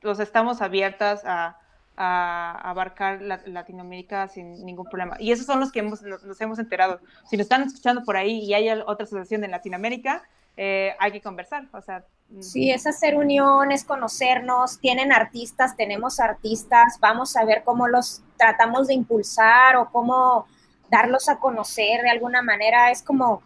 [0.00, 1.60] los estamos abiertas a,
[1.96, 5.16] abarcar Latinoamérica sin ningún problema.
[5.20, 7.00] Y esos son los que hemos, nos, hemos enterado.
[7.30, 10.24] Si nos están escuchando por ahí y hay otra asociación en Latinoamérica,
[10.56, 11.66] eh, hay que conversar.
[11.72, 12.04] O sea,
[12.40, 18.88] Sí, es hacer uniones, conocernos, tienen artistas, tenemos artistas, vamos a ver cómo los tratamos
[18.88, 20.46] de impulsar o cómo
[20.90, 22.90] darlos a conocer de alguna manera.
[22.90, 23.42] Es como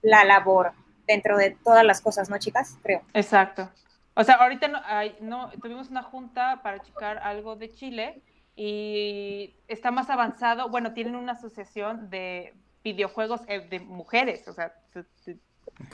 [0.00, 0.72] la labor
[1.06, 2.78] dentro de todas las cosas, ¿no, chicas?
[2.82, 3.02] Creo.
[3.12, 3.68] Exacto.
[4.14, 4.80] O sea, ahorita no,
[5.20, 8.22] no tuvimos una junta para checar algo de Chile
[8.56, 10.70] y está más avanzado.
[10.70, 14.72] Bueno, tienen una asociación de videojuegos eh, de mujeres, o sea,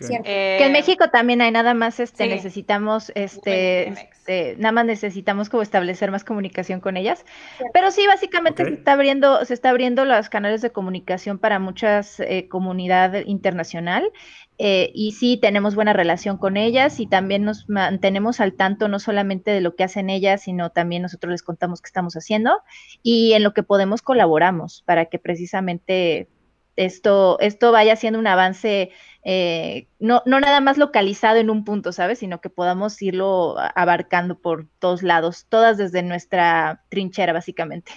[0.00, 5.50] eh, que en México también hay nada más, este, necesitamos, este, este, nada más necesitamos
[5.50, 7.24] como establecer más comunicación con ellas.
[7.72, 12.20] Pero sí, básicamente se está abriendo, se está abriendo los canales de comunicación para muchas
[12.20, 14.10] eh, comunidad internacional.
[14.56, 19.00] Eh, y sí tenemos buena relación con ellas y también nos mantenemos al tanto no
[19.00, 22.62] solamente de lo que hacen ellas, sino también nosotros les contamos qué estamos haciendo
[23.02, 26.28] y en lo que podemos colaboramos para que precisamente
[26.76, 28.90] esto, esto vaya siendo un avance
[29.26, 32.18] eh, no, no nada más localizado en un punto, ¿sabes?
[32.18, 37.90] Sino que podamos irlo abarcando por todos lados, todas desde nuestra trinchera, básicamente.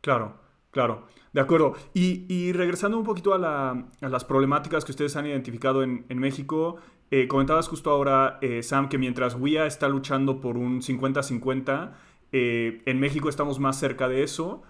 [0.00, 0.40] Claro,
[0.72, 1.06] claro.
[1.32, 1.74] De acuerdo.
[1.94, 6.78] Y, regresando un poquito a, las problemáticas que ustedes han identificado en, México,
[7.12, 11.92] eh, comentabas justo ahora, eh, Sam, que mientras WIA está luchando por un 50-50,
[12.32, 14.62] en México estamos más cerca de eso.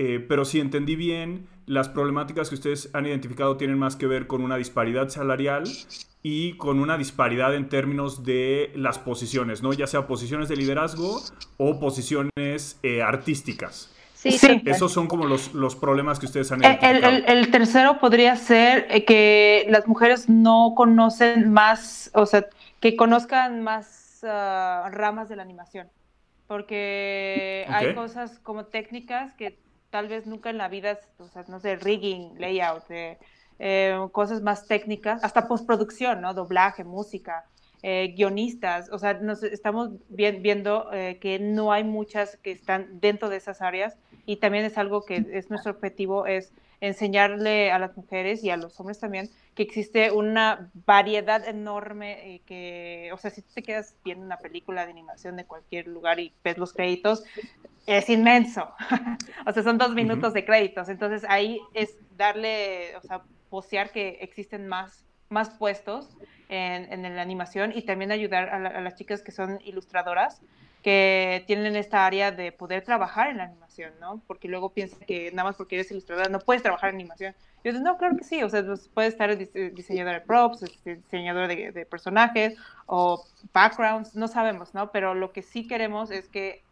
[0.00, 4.28] Eh, pero si entendí bien, las problemáticas que ustedes han identificado tienen más que ver
[4.28, 5.64] con una disparidad salarial
[6.22, 9.72] y con una disparidad en términos de las posiciones, ¿no?
[9.72, 11.20] Ya sea posiciones de liderazgo
[11.56, 13.92] o posiciones eh, artísticas.
[14.14, 14.62] Sí, sí.
[14.66, 17.16] Esos son como los, los problemas que ustedes han identificado.
[17.26, 22.46] El, tercero podría ser eh, que las mujeres no conocen más, o sea,
[22.78, 25.88] que conozcan más ah, ramas de la animación.
[26.46, 29.58] Porque hay cosas como técnicas que
[29.90, 30.98] tal vez nunca en la vida,
[31.48, 32.84] no sé, rigging, layout,
[33.58, 36.34] eh, cosas más técnicas, hasta postproducción, ¿no?
[36.34, 37.44] Doblaje, música,
[37.82, 43.28] eh, guionistas, o sea, nos estamos viendo eh, que no hay muchas que están dentro
[43.28, 47.96] de esas áreas y también es algo que es nuestro objetivo, es enseñarle a las
[47.96, 53.42] mujeres y a los hombres también que existe una variedad enorme que, o sea, si
[53.42, 57.24] tú te quedas viendo una película de animación de cualquier lugar y ves los créditos,
[57.88, 58.70] es inmenso.
[59.46, 60.90] o sea, son dos minutos de créditos.
[60.90, 66.16] Entonces ahí es darle, o sea, posear que existen más, más puestos
[66.50, 70.42] en, en la animación y también ayudar a, las chicas que son ilustradoras
[70.82, 74.22] que tienen esta área de poder trabajar en la animación, ¿no?
[74.26, 77.34] Porque luego piensan que nada más porque eres ilustradora no puedes trabajar en animación.
[77.64, 80.96] Yo digo, no, claro que sí, o sea, pues, puedes estar diseñador de props, este,
[80.96, 84.92] diseñador de, de personajes o backgrounds, no sabemos, ¿no?
[84.92, 86.62] Pero lo que sí queremos es que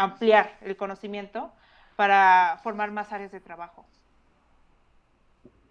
[0.00, 1.52] ampliar el conocimiento
[1.96, 3.86] para formar más áreas de trabajo.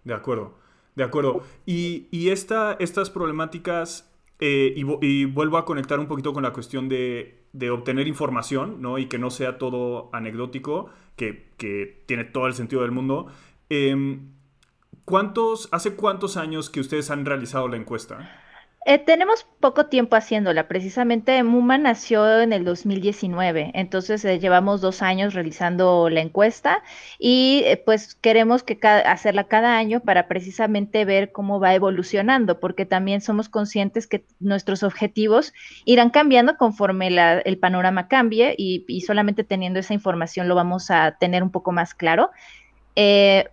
[0.03, 0.57] De acuerdo,
[0.95, 1.43] de acuerdo.
[1.65, 7.35] Y, estas problemáticas, eh, y, vuelvo a conectar un poquito con la cuestión de,
[7.71, 8.97] obtener información, ¿no?
[8.99, 11.49] Y que no sea todo anecdótico, que,
[12.05, 13.27] tiene todo el sentido del mundo.
[13.69, 14.31] Em,
[15.05, 18.29] ¿Cuántos, hace cuántos años que ustedes han realizado la encuesta?
[18.89, 20.67] Eh, tenemos poco tiempo haciéndola.
[20.67, 26.81] Precisamente Muma nació en el 2019, entonces eh, llevamos dos años realizando la encuesta
[27.19, 32.87] y eh, pues queremos que hacerla cada año para precisamente ver cómo va evolucionando, porque
[32.87, 35.53] también somos conscientes que nuestros objetivos
[35.85, 37.09] irán cambiando conforme
[37.45, 41.93] el panorama cambie y, solamente teniendo esa información lo vamos a tener un poco más
[41.93, 42.31] claro.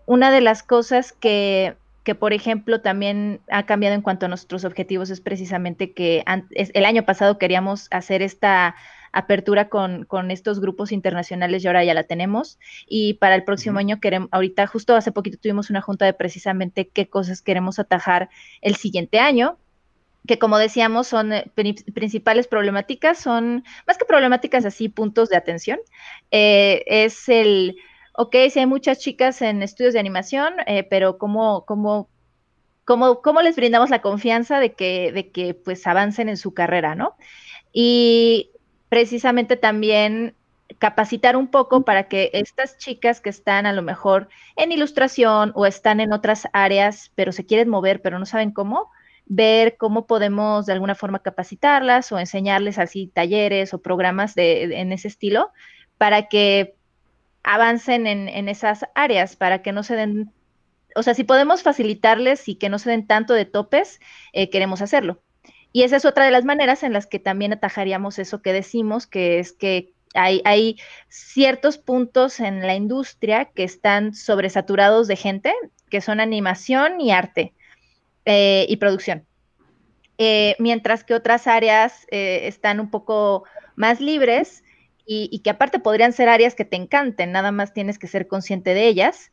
[0.07, 1.77] una de las cosas que
[2.07, 6.23] que por ejemplo también ha cambiado en cuanto a nuestros objetivos es precisamente que
[6.55, 8.77] el año pasado queríamos hacer esta
[9.11, 12.61] apertura con, con, estos grupos internacionales y ahora ya la tenemos.
[12.87, 16.87] Y para el próximo año queremos, ahorita justo hace poquito tuvimos una junta de precisamente
[16.87, 18.29] qué cosas queremos atajar
[18.61, 19.59] el siguiente año
[20.29, 25.79] que como decíamos son eh, principales problemáticas, son más que problemáticas así, puntos de atención.
[26.31, 27.77] Eh, es el,
[28.17, 32.09] ok, si hay muchas chicas en estudios de animación, eh, pero ¿cómo, cómo,
[32.85, 36.95] cómo, cómo les brindamos la confianza de que, de que pues avancen en su carrera,
[36.95, 37.17] ¿no?
[37.73, 38.51] Y
[38.89, 40.35] precisamente también
[40.79, 45.67] capacitar un poco para que estas chicas que están a lo mejor en ilustración o
[45.67, 48.91] están en otras áreas, pero se quieren mover, pero no saben cómo,
[49.27, 54.93] ver cómo podemos de alguna forma capacitarlas o enseñarles así talleres o programas de, en
[54.93, 55.51] ese estilo
[55.99, 56.76] para que
[57.47, 60.33] avancen en, esas áreas, para que no se den,
[60.95, 64.01] o sea, si podemos facilitarles y que no se den tanto de topes,
[64.35, 65.23] eh, queremos hacerlo.
[65.73, 69.07] Y esa es otra de las maneras en las que también atajaríamos eso que decimos,
[69.07, 70.77] que es que hay, hay,
[71.09, 75.55] ciertos puntos en la industria que están sobresaturados de gente,
[75.91, 77.55] que son animación y arte.
[78.29, 79.25] Eh, y producción.
[80.19, 83.45] Eh, mientras que otras áreas eh, están un poco
[83.77, 84.65] más libres
[85.07, 88.75] y, que aparte podrían ser áreas que te encanten, nada más tienes que ser consciente
[88.75, 89.31] de ellas,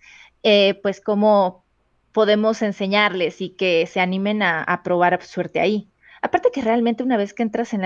[0.82, 1.64] pues cómo
[2.12, 5.90] podemos enseñarles y que se animen a, probar suerte ahí.
[6.22, 7.82] Aparte que realmente una vez que entras en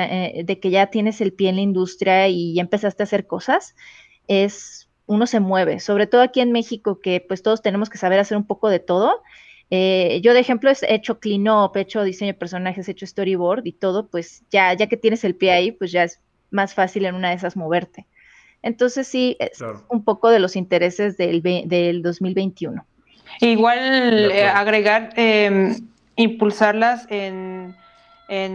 [0.45, 3.75] de que ya tienes el pie en la industria y ya empezaste a hacer cosas,
[4.27, 8.19] es uno se mueve, sobre todo aquí en México que pues todos tenemos que saber
[8.19, 9.21] hacer un poco de todo
[9.69, 13.65] eh, yo, de ejemplo, he hecho clean-up, he hecho diseño de personajes, he hecho storyboard
[13.65, 16.21] y todo, pues ya, ya que tienes el pie ahí, pues ya es
[16.51, 18.05] más fácil en una de esas moverte.
[18.61, 22.85] Entonces, sí, es un poco de los intereses del, del 2021.
[23.41, 25.75] Igual eh, agregar, em,
[26.15, 27.75] impulsarlas en,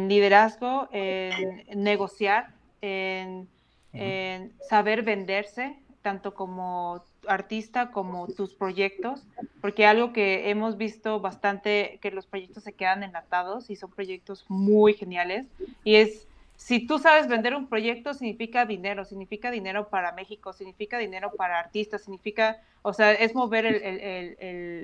[0.08, 2.48] liderazgo, en, negociar,
[2.80, 3.48] en,
[3.92, 9.22] en saber venderse, tanto como artista como tus proyectos,
[9.60, 14.44] porque algo que hemos visto bastante, que los proyectos se quedan enlatados y son proyectos
[14.48, 15.46] muy geniales,
[15.84, 16.26] y es
[16.62, 21.58] si tú sabes vender un proyecto, significa dinero, significa dinero para México, significa dinero para
[21.58, 23.64] artistas, significa, o sea, es mover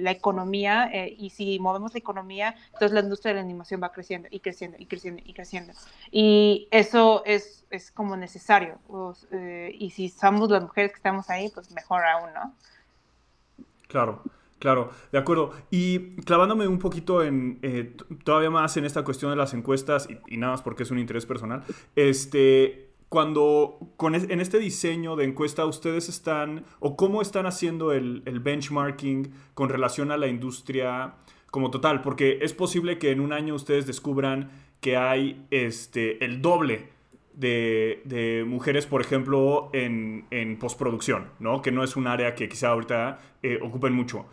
[0.00, 3.92] la economía eh, y si movemos la economía, entonces la industria de la animación va
[3.92, 5.72] creciendo y creciendo y creciendo y creciendo.
[6.10, 8.80] Y eso es, es como necesario.
[9.30, 12.54] Eh, y si somos las mujeres que estamos ahí, pues mejor aún, ¿no?
[13.86, 14.24] Claro.
[14.58, 15.52] Claro, de acuerdo.
[15.70, 17.94] Y clavándome un poquito en eh,
[18.24, 21.26] todavía más en esta cuestión de las encuestas, y, nada más porque es un interés
[21.26, 21.62] personal,
[21.94, 28.22] este, cuando con en este diseño de encuesta ustedes están, o cómo están haciendo el,
[28.40, 31.14] benchmarking con relación a la industria
[31.50, 34.50] como total, porque es posible que en un año ustedes descubran
[34.80, 36.88] que hay este, el doble
[37.34, 41.62] de, mujeres, por ejemplo, en, en, postproducción, ¿no?
[41.62, 44.26] Que no es un área que quizá ahorita eh, ocupen mucho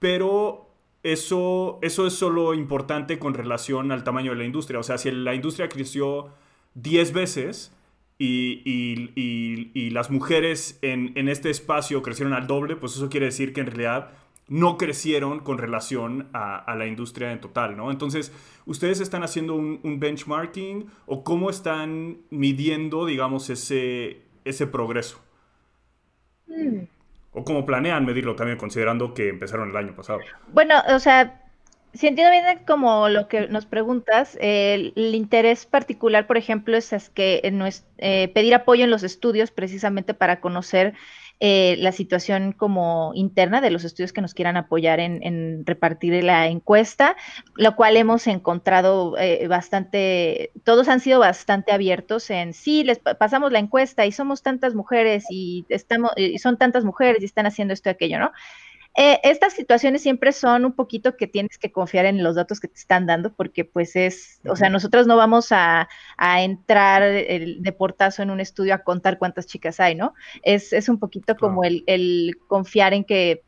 [0.00, 0.70] pero
[1.04, 4.80] eso, eso es solo importante con relación al tamaño de la industria.
[4.80, 6.30] O sea, si la industria creció
[6.74, 7.72] 10 veces
[8.18, 13.66] y, las mujeres en, este espacio crecieron al doble, pues eso quiere decir que en
[13.66, 14.10] realidad
[14.48, 17.90] no crecieron con relación a, la industria en total, ¿no?
[17.90, 18.32] Entonces,
[18.66, 25.20] ¿ustedes están haciendo un, benchmarking o cómo están midiendo, digamos, ese, ese progreso?
[26.46, 26.99] Mm.
[27.32, 30.20] ¿O cómo planean medirlo también, considerando que empezaron el año pasado?
[30.52, 31.40] Bueno, o sea,
[31.92, 37.40] si entiendo bien como lo que nos preguntas, el, interés particular, por ejemplo, es, que
[37.42, 40.94] es, eh, pedir apoyo en los estudios precisamente para conocer
[41.40, 46.46] eh, la situación como interna de los estudios que nos quieran apoyar en, repartir la
[46.48, 47.16] encuesta,
[47.56, 53.52] lo cual hemos encontrado eh, bastante, todos han sido bastante abiertos en sí, les pasamos
[53.52, 57.72] la encuesta y somos tantas mujeres y estamos, y son tantas mujeres y están haciendo
[57.72, 58.32] esto y aquello, ¿no?
[58.96, 62.68] Eh, estas situaciones siempre son un poquito que tienes que confiar en los datos que
[62.68, 65.88] te están dando, porque pues es, o sea, nosotros no vamos a,
[66.18, 70.14] entrar de portazo en un estudio a contar cuántas chicas hay, ¿no?
[70.42, 73.42] Es, un poquito como el, confiar en que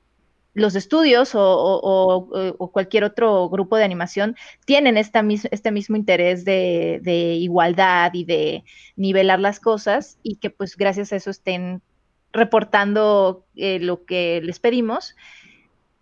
[0.55, 8.13] los estudios o, cualquier otro grupo de animación tienen esta este mismo interés de, igualdad
[8.15, 8.65] y de
[8.97, 11.83] nivelar las cosas y que pues gracias a eso estén
[12.33, 15.17] reportando eh, lo que les pedimos.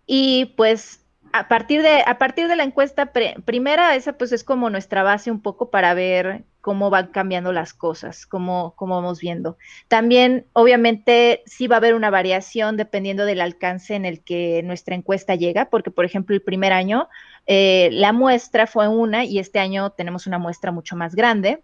[0.05, 3.13] Y pues a partir de, a partir de la encuesta
[3.45, 7.73] primera, esa pues es como nuestra base un poco para ver cómo van cambiando las
[7.73, 9.57] cosas, cómo, cómo vamos viendo.
[9.87, 14.95] También, obviamente, sí va a haber una variación dependiendo del alcance en el que nuestra
[14.95, 17.09] encuesta llega, porque, por ejemplo, el primer año
[17.47, 21.63] eh, la muestra fue una y este año tenemos una muestra mucho más grande.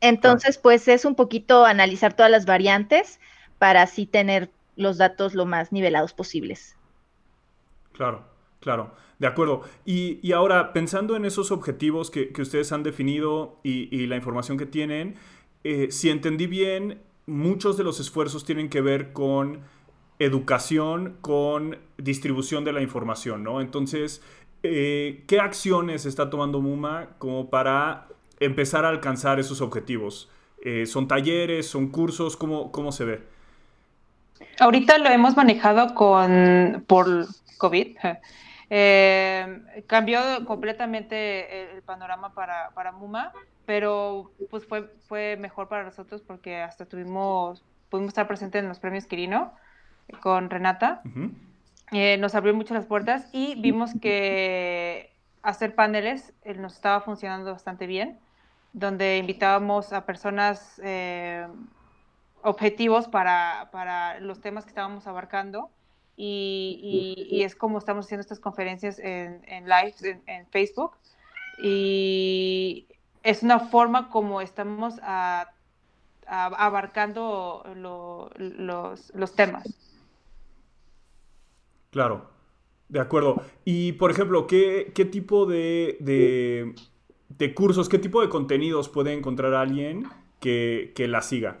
[0.00, 3.20] Entonces, pues es un poquito analizar todas las variantes
[3.60, 6.76] para así tener los datos lo más nivelados posibles.
[7.92, 8.24] Claro,
[8.58, 9.64] claro, de acuerdo.
[9.84, 15.16] Y, ahora, pensando en esos objetivos que, ustedes han definido y, la información que tienen,
[15.62, 19.60] eh, si entendí bien, muchos de los esfuerzos tienen que ver con
[20.18, 23.60] educación, con distribución de la información, ¿no?
[23.60, 24.22] Entonces,
[24.62, 28.08] eh, ¿qué acciones está tomando MUMA como para
[28.38, 30.30] empezar a alcanzar esos objetivos?
[30.62, 32.38] Eh, ¿Son talleres, son cursos?
[32.38, 33.39] ¿Cómo, cómo se ve?
[34.58, 37.26] Ahorita lo hemos manejado con por
[37.58, 37.96] COVID.
[38.72, 43.32] Eh, cambió completamente el panorama para, para, Muma,
[43.66, 48.78] pero pues fue, fue mejor para nosotros porque hasta tuvimos, pudimos estar presentes en los
[48.78, 49.52] premios Quirino
[50.20, 51.02] con Renata.
[51.90, 57.50] Eh, nos abrió mucho las puertas y vimos que hacer paneles eh, nos estaba funcionando
[57.50, 58.20] bastante bien,
[58.72, 60.80] donde invitábamos a personas
[62.42, 65.70] objetivos para, para, los temas que estábamos abarcando.
[66.16, 70.92] Y, y, es como estamos haciendo estas conferencias en, en live en, Facebook.
[71.62, 72.86] Y
[73.22, 75.50] es una forma como estamos a,
[76.26, 79.64] abarcando los, los, temas.
[81.90, 82.28] Claro,
[82.90, 83.42] de acuerdo.
[83.64, 86.74] Y, por ejemplo, ¿qué, qué tipo de, de,
[87.30, 90.06] de, cursos, qué tipo de contenidos puede encontrar alguien
[90.38, 91.58] que, que la siga?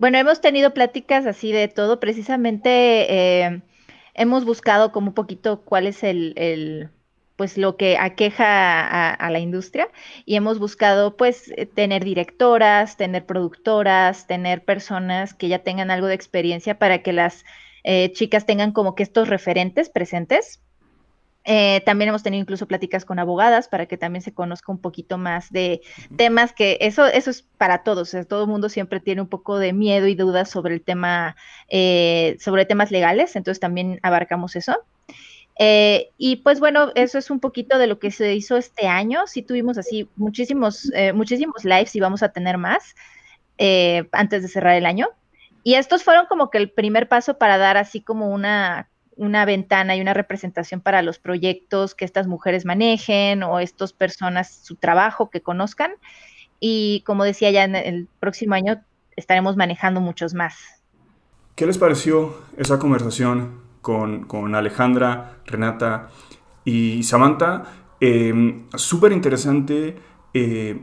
[0.00, 2.00] Bueno, hemos tenido pláticas así de todo.
[2.00, 3.62] Precisamente eh,
[4.14, 6.88] hemos buscado como un poquito cuál es el,
[7.36, 9.90] pues lo que aqueja a, la industria
[10.24, 16.06] y hemos buscado pues eh, tener directoras, tener productoras, tener personas que ya tengan algo
[16.06, 17.44] de experiencia para que las
[17.84, 20.62] eh, chicas tengan como que estos referentes presentes
[21.52, 25.18] eh, también hemos tenido incluso pláticas con abogadas para que también se conozca un poquito
[25.18, 25.80] más de
[26.16, 28.14] temas que eso, eso es para todos.
[28.28, 31.34] todo el mundo siempre tiene un poco de miedo y dudas sobre el tema,
[31.68, 34.78] eh, sobre temas legales, entonces también abarcamos eso.
[35.58, 39.26] Eh, y pues bueno, eso es un poquito de lo que se hizo este año.
[39.26, 42.94] Sí tuvimos así muchísimos, muchísimos lives y vamos a tener más
[44.12, 45.08] antes de cerrar el año.
[45.64, 48.88] Y estos fueron como que el primer paso para dar así como una
[49.20, 54.50] una ventana y una representación para los proyectos que estas mujeres manejen o estas personas,
[54.62, 55.90] su trabajo que conozcan.
[56.58, 58.82] Y como decía, ya en el próximo año
[59.16, 60.56] estaremos manejando muchos más.
[61.54, 66.08] ¿Qué les pareció esa conversación con, Alejandra, Renata
[66.64, 67.64] y Samantha?
[68.00, 69.96] Em, súper interesante.
[70.32, 70.80] Eh,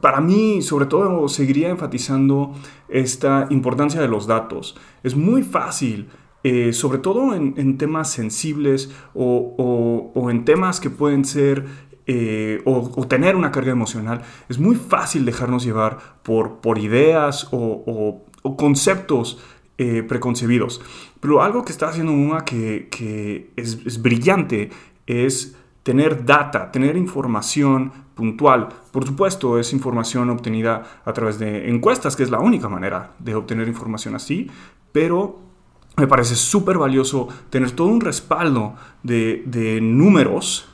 [0.00, 2.52] para mí, sobre todo, seguiría enfatizando
[2.88, 4.76] esta importancia de los datos.
[5.04, 6.08] Es muy fácil
[6.46, 11.64] eh, sobre todo en, temas sensibles o, en temas que pueden ser
[12.06, 14.20] eh, o, tener una carga emocional,
[14.50, 18.26] es muy fácil dejarnos llevar por, ideas o,
[18.58, 19.38] conceptos
[19.78, 20.82] eh, preconcebidos.
[21.18, 24.68] Pero algo que está haciendo una que, es, brillante
[25.06, 28.68] es tener data, tener información puntual.
[28.92, 33.34] Por supuesto, es información obtenida a través de encuestas, que es la única manera de
[33.34, 34.50] obtener información así,
[34.92, 35.53] pero
[35.96, 40.66] me parece súper valioso tener todo un respaldo de, números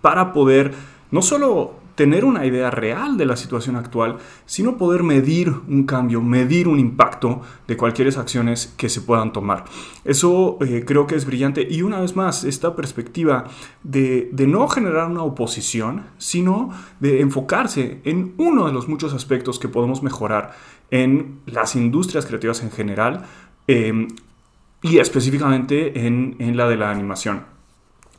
[0.00, 0.72] para poder
[1.10, 6.22] no solo tener una idea real de la situación actual, sino poder medir un cambio,
[6.22, 9.64] medir un impacto de cualquier acciones que se puedan tomar.
[10.04, 13.46] Eso eh, creo que es brillante y una vez más, esta perspectiva
[13.82, 19.58] de, de, no generar una oposición, sino de enfocarse en uno de los muchos aspectos
[19.58, 20.52] que podemos mejorar
[20.92, 23.24] en las industrias creativas en general,
[23.66, 24.06] eh,
[24.82, 27.44] y específicamente en, la de la animación.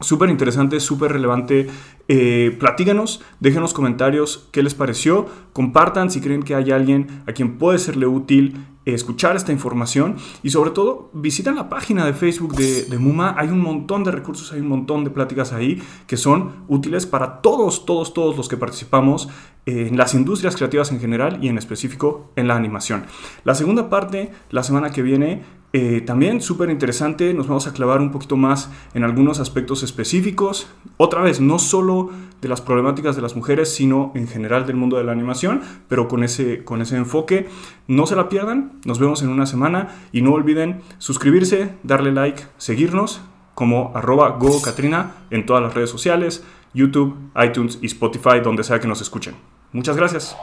[0.01, 1.67] Súper interesante, súper relevante.
[2.07, 7.57] Eh, platíganos, déjenos comentarios qué les pareció, compartan si creen que hay alguien a quien
[7.57, 12.83] puede serle útil escuchar esta información y sobre todo visiten la página de Facebook de,
[12.85, 13.35] de, Muma.
[13.37, 17.41] Hay un montón de recursos, hay un montón de pláticas ahí que son útiles para
[17.41, 19.29] todos, todos, todos los que participamos
[19.65, 23.05] en las industrias creativas en general y en específico en la animación.
[23.43, 28.01] La segunda parte, la semana que viene, eh, también súper interesante, nos vamos a clavar
[28.01, 30.67] un poquito más en algunos aspectos específicos.
[30.97, 32.09] Otra vez, no solo
[32.41, 36.07] de las problemáticas de las mujeres, sino en general del mundo de la animación, pero
[36.07, 37.47] con ese, con ese enfoque.
[37.87, 42.43] No se la pierdan, nos vemos en una semana y no olviden suscribirse, darle like,
[42.57, 43.21] seguirnos
[43.53, 46.43] como arroba gocatrina en todas las redes sociales,
[46.73, 49.35] YouTube, iTunes y Spotify, donde sea que nos escuchen.
[49.71, 50.35] Muchas gracias.